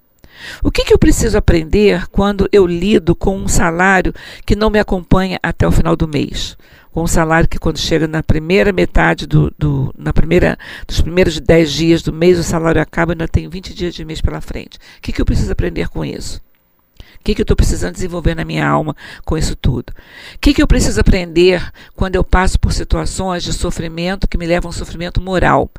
O 0.64 0.72
que, 0.72 0.84
que 0.84 0.92
eu 0.92 0.98
preciso 0.98 1.38
aprender 1.38 2.08
quando 2.08 2.50
eu 2.52 2.66
lido 2.66 3.16
com 3.16 3.38
um 3.38 3.48
salário 3.48 4.12
que 4.44 4.56
não 4.56 4.72
me 4.72 4.80
acompanha 4.80 5.38
até 5.44 5.68
o 5.68 5.72
final 5.72 5.96
do 5.96 6.08
mês? 6.08 6.58
com 6.92 7.04
um 7.04 7.08
salário 7.08 7.48
que 7.48 7.58
quando 7.58 7.78
chega 7.78 8.06
na 8.06 8.22
primeira 8.22 8.74
metade 8.74 9.26
do, 9.26 9.50
do 9.58 9.96
na 9.98 10.12
primeira 10.12 10.58
dos 10.86 11.00
primeiros 11.00 11.40
10 11.40 11.72
dias 11.72 12.02
do 12.02 12.12
mês 12.12 12.38
o 12.38 12.44
salário 12.44 12.82
acaba 12.82 13.12
e 13.12 13.14
ainda 13.14 13.30
tem 13.30 13.48
20 13.48 13.74
dias 13.74 13.94
de 13.94 14.04
mês 14.04 14.20
pela 14.20 14.42
frente. 14.42 14.78
O 14.98 15.02
que, 15.02 15.14
que 15.14 15.22
eu 15.22 15.26
preciso 15.26 15.54
aprender 15.54 15.88
com 15.88 16.04
isso? 16.04 16.42
O 17.22 17.24
que, 17.24 17.36
que 17.36 17.42
eu 17.42 17.44
estou 17.44 17.56
precisando 17.56 17.94
desenvolver 17.94 18.34
na 18.34 18.44
minha 18.44 18.68
alma 18.68 18.96
com 19.24 19.38
isso 19.38 19.56
tudo? 19.56 19.92
O 20.34 20.40
que, 20.42 20.56
que 20.56 20.62
eu 20.62 20.66
preciso 20.66 21.00
aprender 21.00 21.72
quando 21.96 22.16
eu 22.16 22.24
passo 22.24 22.60
por 22.60 22.74
situações 22.74 23.44
de 23.44 23.54
sofrimento 23.54 24.28
que 24.28 24.40
me 24.40 24.48
levam 24.48 24.70
a 24.70 24.72
um 24.72 24.74
sofrimento 24.74 25.22
moral? 25.22 25.70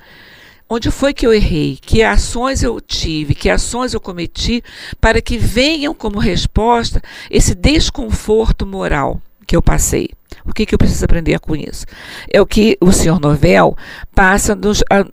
Onde 0.70 0.88
foi 0.92 1.12
que 1.12 1.26
eu 1.26 1.34
errei? 1.34 1.80
Que 1.82 2.04
ações 2.04 2.62
eu 2.62 2.80
tive? 2.80 3.34
Que 3.34 3.50
ações 3.50 3.92
eu 3.92 4.00
cometi 4.00 4.62
para 5.00 5.20
que 5.20 5.36
venham 5.36 5.92
como 5.92 6.20
resposta 6.20 7.02
esse 7.28 7.56
desconforto 7.56 8.64
moral 8.64 9.20
que 9.44 9.56
eu 9.56 9.60
passei? 9.60 10.10
O 10.44 10.52
que, 10.52 10.64
que 10.64 10.72
eu 10.72 10.78
preciso 10.78 11.04
aprender 11.04 11.40
com 11.40 11.56
isso? 11.56 11.86
É 12.32 12.40
o 12.40 12.46
que 12.46 12.78
o 12.80 12.92
senhor 12.92 13.18
Novel 13.20 13.76
passa 14.14 14.54
nos, 14.54 14.80
a, 14.88 15.04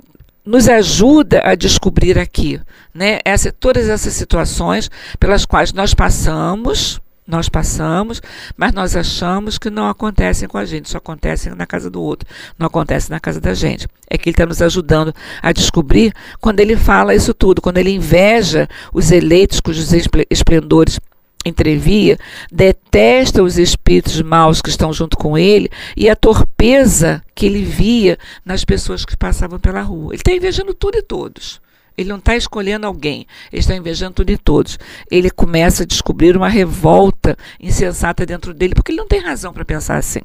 nos 0.50 0.68
ajuda 0.68 1.44
a 1.46 1.54
descobrir 1.54 2.18
aqui, 2.18 2.60
né? 2.92 3.20
Essa, 3.24 3.52
todas 3.52 3.88
essas 3.88 4.14
situações 4.14 4.90
pelas 5.20 5.46
quais 5.46 5.72
nós 5.72 5.94
passamos 5.94 7.00
nós 7.28 7.48
passamos, 7.48 8.20
mas 8.58 8.74
nós 8.74 8.96
achamos 8.96 9.60
que 9.60 9.70
não 9.70 9.88
acontecem 9.88 10.50
com 10.50 10.58
a 10.58 10.66
gente, 10.66 10.90
só 10.90 10.98
acontecem 10.98 11.54
na 11.54 11.68
casa 11.68 11.88
do 11.88 12.02
outro, 12.02 12.28
não 12.58 12.66
acontece 12.66 13.12
na 13.12 13.20
casa 13.20 13.40
da 13.40 13.54
gente. 13.54 13.88
É 14.10 14.18
que 14.18 14.30
ele 14.30 14.34
está 14.34 14.48
nos 14.48 14.64
ajudando 14.64 15.14
a 15.40 15.52
descobrir 15.52 16.12
quando 16.42 16.60
ele 16.60 16.76
fala 16.76 17.14
isso 17.14 17.32
tudo, 17.32 17.62
quando 17.62 17.78
ele 17.78 17.92
inveja 17.92 18.68
os 18.92 19.12
eleitos 19.12 19.60
cujos 19.60 19.92
esplendores 20.28 21.00
entrevia, 21.46 22.18
detesta 22.52 23.42
os 23.42 23.58
espíritos 23.58 24.22
maus 24.22 24.62
que 24.62 24.70
estão 24.70 24.92
junto 24.92 25.18
com 25.18 25.38
ele 25.38 25.70
e 25.96 26.10
a 26.10 26.16
torpeza 26.16 27.24
que 27.34 27.46
ele 27.46 27.64
via 27.64 28.18
nas 28.44 28.66
pessoas 28.66 29.06
que 29.06 29.16
passavam 29.16 29.60
pela 29.60 29.82
rua. 29.82 30.14
Ele 30.14 30.22
está 30.22 30.32
invejando 30.32 30.74
tudo 30.74 30.98
e 30.98 31.02
todos. 31.02 31.62
Ele 31.98 32.10
não 32.10 32.18
está 32.18 32.36
escolhendo 32.36 32.88
alguém, 32.88 33.28
ele 33.52 33.60
está 33.60 33.76
invejando 33.76 34.14
tudo 34.14 34.30
e 34.32 34.38
todos. 34.38 34.80
Ele 35.12 35.30
começa 35.30 35.84
a 35.84 35.86
descobrir 35.86 36.38
uma 36.38 36.48
revolta 36.48 37.38
insensata 37.60 38.26
dentro 38.26 38.54
dele, 38.54 38.74
porque 38.74 38.92
ele 38.92 39.00
não 39.00 39.08
tem 39.08 39.20
razão 39.20 39.52
para 39.52 39.66
pensar 39.66 39.98
assim. 39.98 40.22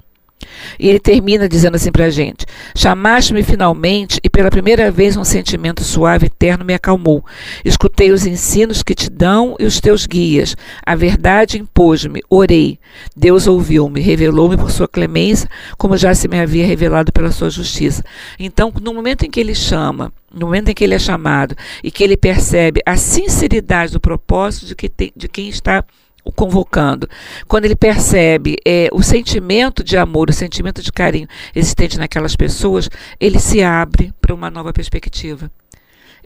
E 0.79 0.89
ele 0.89 0.99
termina 0.99 1.49
dizendo 1.49 1.77
assim 1.77 1.91
para 1.91 2.07
a 2.07 2.11
gente: 2.11 2.47
Chamaste-me 2.77 3.43
finalmente, 3.43 4.21
e 4.23 4.29
pela 4.29 4.51
primeira 4.51 4.91
vez 4.91 5.17
um 5.17 5.25
sentimento 5.25 5.83
suave 5.83 6.27
e 6.27 6.31
terno 6.31 6.65
me 6.65 6.75
acalmou. 6.75 7.25
Escutei 7.65 8.11
os 8.11 8.27
ensinos 8.27 8.83
que 8.83 8.95
te 8.95 9.11
dão 9.11 9.57
e 9.59 9.65
os 9.65 9.81
teus 9.81 10.07
guias. 10.07 10.57
A 10.85 10.95
verdade 10.95 11.59
impôs-me, 11.59 12.21
orei. 12.29 12.79
Deus 13.17 13.47
ouviu-me, 13.47 14.01
revelou-me 14.01 14.57
por 14.57 14.71
sua 14.71 14.89
clemência, 14.89 15.49
como 15.79 15.97
já 15.97 16.15
se 16.15 16.29
me 16.29 16.41
havia 16.41 16.67
revelado 16.67 17.13
pela 17.13 17.31
sua 17.31 17.51
justiça. 17.51 18.03
Então, 18.39 18.73
no 18.81 18.95
momento 18.95 19.25
em 19.25 19.31
que 19.31 19.41
ele 19.41 19.55
chama, 19.55 20.13
no 20.33 20.47
momento 20.47 20.71
em 20.71 20.75
que 20.75 20.83
ele 20.83 20.95
é 20.95 20.99
chamado 20.99 21.55
e 21.83 21.91
que 21.91 22.03
ele 22.03 22.17
percebe 22.17 22.81
a 22.85 22.97
sinceridade 22.97 23.93
do 23.93 24.01
propósito 24.01 24.67
de, 24.67 24.75
que 24.75 24.89
tem, 24.89 25.13
de 25.15 25.29
quem 25.29 25.49
está 25.49 25.85
o 26.25 26.33
convocando, 26.33 27.09
quando 27.47 27.67
ele 27.67 27.77
percebe 27.77 28.57
é, 28.65 28.89
o 28.93 29.03
sentimento 29.03 29.85
de 29.85 29.97
amor, 29.97 30.31
o 30.31 30.33
sentimento 30.33 30.83
de 30.83 30.91
carinho 30.91 31.29
existente 31.55 31.99
naquelas 31.99 32.35
pessoas, 32.35 32.89
ele 33.21 33.39
se 33.39 33.63
abre 33.63 34.13
para 34.21 34.35
uma 34.35 34.51
nova 34.51 34.73
perspectiva. 34.73 35.51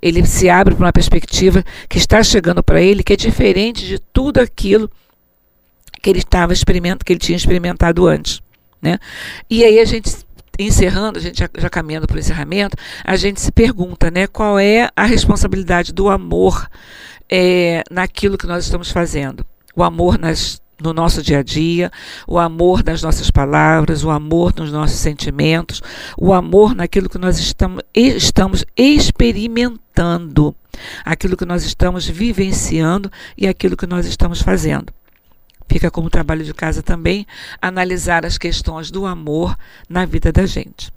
Ele 0.01 0.25
se 0.25 0.49
abre 0.49 0.77
para 0.77 0.87
uma 0.87 0.93
perspectiva 0.93 1.65
que 1.89 1.99
está 1.99 2.23
chegando 2.23 2.63
para 2.63 2.81
ele, 2.81 3.03
que 3.03 3.13
é 3.13 3.17
diferente 3.17 3.85
de 3.85 3.99
tudo 3.99 4.39
aquilo 4.39 4.89
que 6.01 6.09
ele 6.09 6.21
estava 6.21 6.53
experimentando, 6.53 7.05
que 7.05 7.13
ele 7.13 7.19
tinha 7.19 7.37
experimentado 7.37 8.07
antes. 8.07 8.41
Né? 8.81 8.99
E 9.51 9.65
aí 9.65 9.81
a 9.81 9.85
gente 9.85 10.09
encerrando, 10.57 11.19
a 11.19 11.23
gente 11.23 11.39
já, 11.39 11.49
já 11.57 11.71
caminhando 11.71 12.07
para 12.07 12.17
o 12.17 12.21
encerramento, 12.21 12.77
a 13.05 13.17
gente 13.17 13.41
se 13.41 13.53
pergunta, 13.53 14.11
né, 14.11 14.27
qual 14.27 14.59
é 14.59 14.91
a 14.97 15.05
responsabilidade 15.05 15.93
do 15.93 16.09
amor 16.09 16.69
é, 17.31 17.85
naquilo 17.91 18.37
que 18.37 18.47
nós 18.47 18.65
estamos 18.65 18.91
fazendo? 18.91 19.47
O 19.79 19.83
amor 19.85 20.19
nas, 20.19 20.61
no 20.83 20.93
nosso 20.93 21.23
dia 21.23 21.39
a 21.39 21.43
dia, 21.43 21.89
o 22.27 22.37
amor 22.37 22.83
nas 22.85 23.01
nossas 23.01 23.31
palavras, 23.31 24.03
o 24.03 24.11
amor 24.11 24.53
nos 24.57 24.73
nossos 24.73 24.99
sentimentos, 24.99 25.81
o 26.17 26.33
amor 26.33 26.75
naquilo 26.75 27.09
que 27.09 27.17
nós 27.17 27.39
estamos, 27.39 27.85
estamos 27.95 28.65
experimentando, 28.77 30.53
aquilo 31.05 31.37
que 31.37 31.45
nós 31.45 31.65
estamos 31.65 32.09
vivenciando 32.09 33.09
e 33.37 33.47
aquilo 33.47 33.77
que 33.77 33.87
nós 33.87 34.05
estamos 34.05 34.43
fazendo. 34.43 34.93
Fica 35.71 35.93
como 35.93 36.11
trabalho 36.11 36.45
de 36.45 36.53
casa 36.53 36.83
também 36.83 37.25
analisar 37.63 38.27
as 38.27 38.37
questões 38.37 38.91
do 38.91 39.07
amor 39.07 39.57
na 39.89 40.05
vida 40.05 40.33
da 40.33 40.45
gente. 40.45 40.91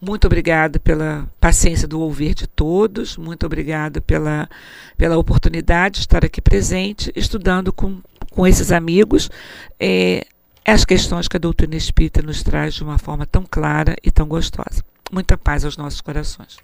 Muito 0.00 0.26
obrigada 0.26 0.78
pela 0.78 1.26
paciência 1.40 1.88
do 1.88 2.00
ouvir 2.00 2.34
de 2.34 2.46
todos, 2.46 3.16
muito 3.16 3.46
obrigada 3.46 4.00
pela, 4.00 4.48
pela 4.96 5.16
oportunidade 5.16 5.94
de 5.94 6.00
estar 6.00 6.24
aqui 6.24 6.40
presente, 6.40 7.10
estudando 7.16 7.72
com, 7.72 8.00
com 8.30 8.46
esses 8.46 8.70
amigos 8.72 9.30
é, 9.80 10.26
as 10.66 10.84
questões 10.84 11.28
que 11.28 11.36
a 11.36 11.40
doutrina 11.40 11.76
espírita 11.76 12.20
nos 12.20 12.42
traz 12.42 12.74
de 12.74 12.82
uma 12.82 12.98
forma 12.98 13.24
tão 13.24 13.44
clara 13.48 13.96
e 14.02 14.10
tão 14.10 14.26
gostosa. 14.26 14.84
Muita 15.12 15.38
paz 15.38 15.64
aos 15.64 15.76
nossos 15.76 16.00
corações. 16.00 16.56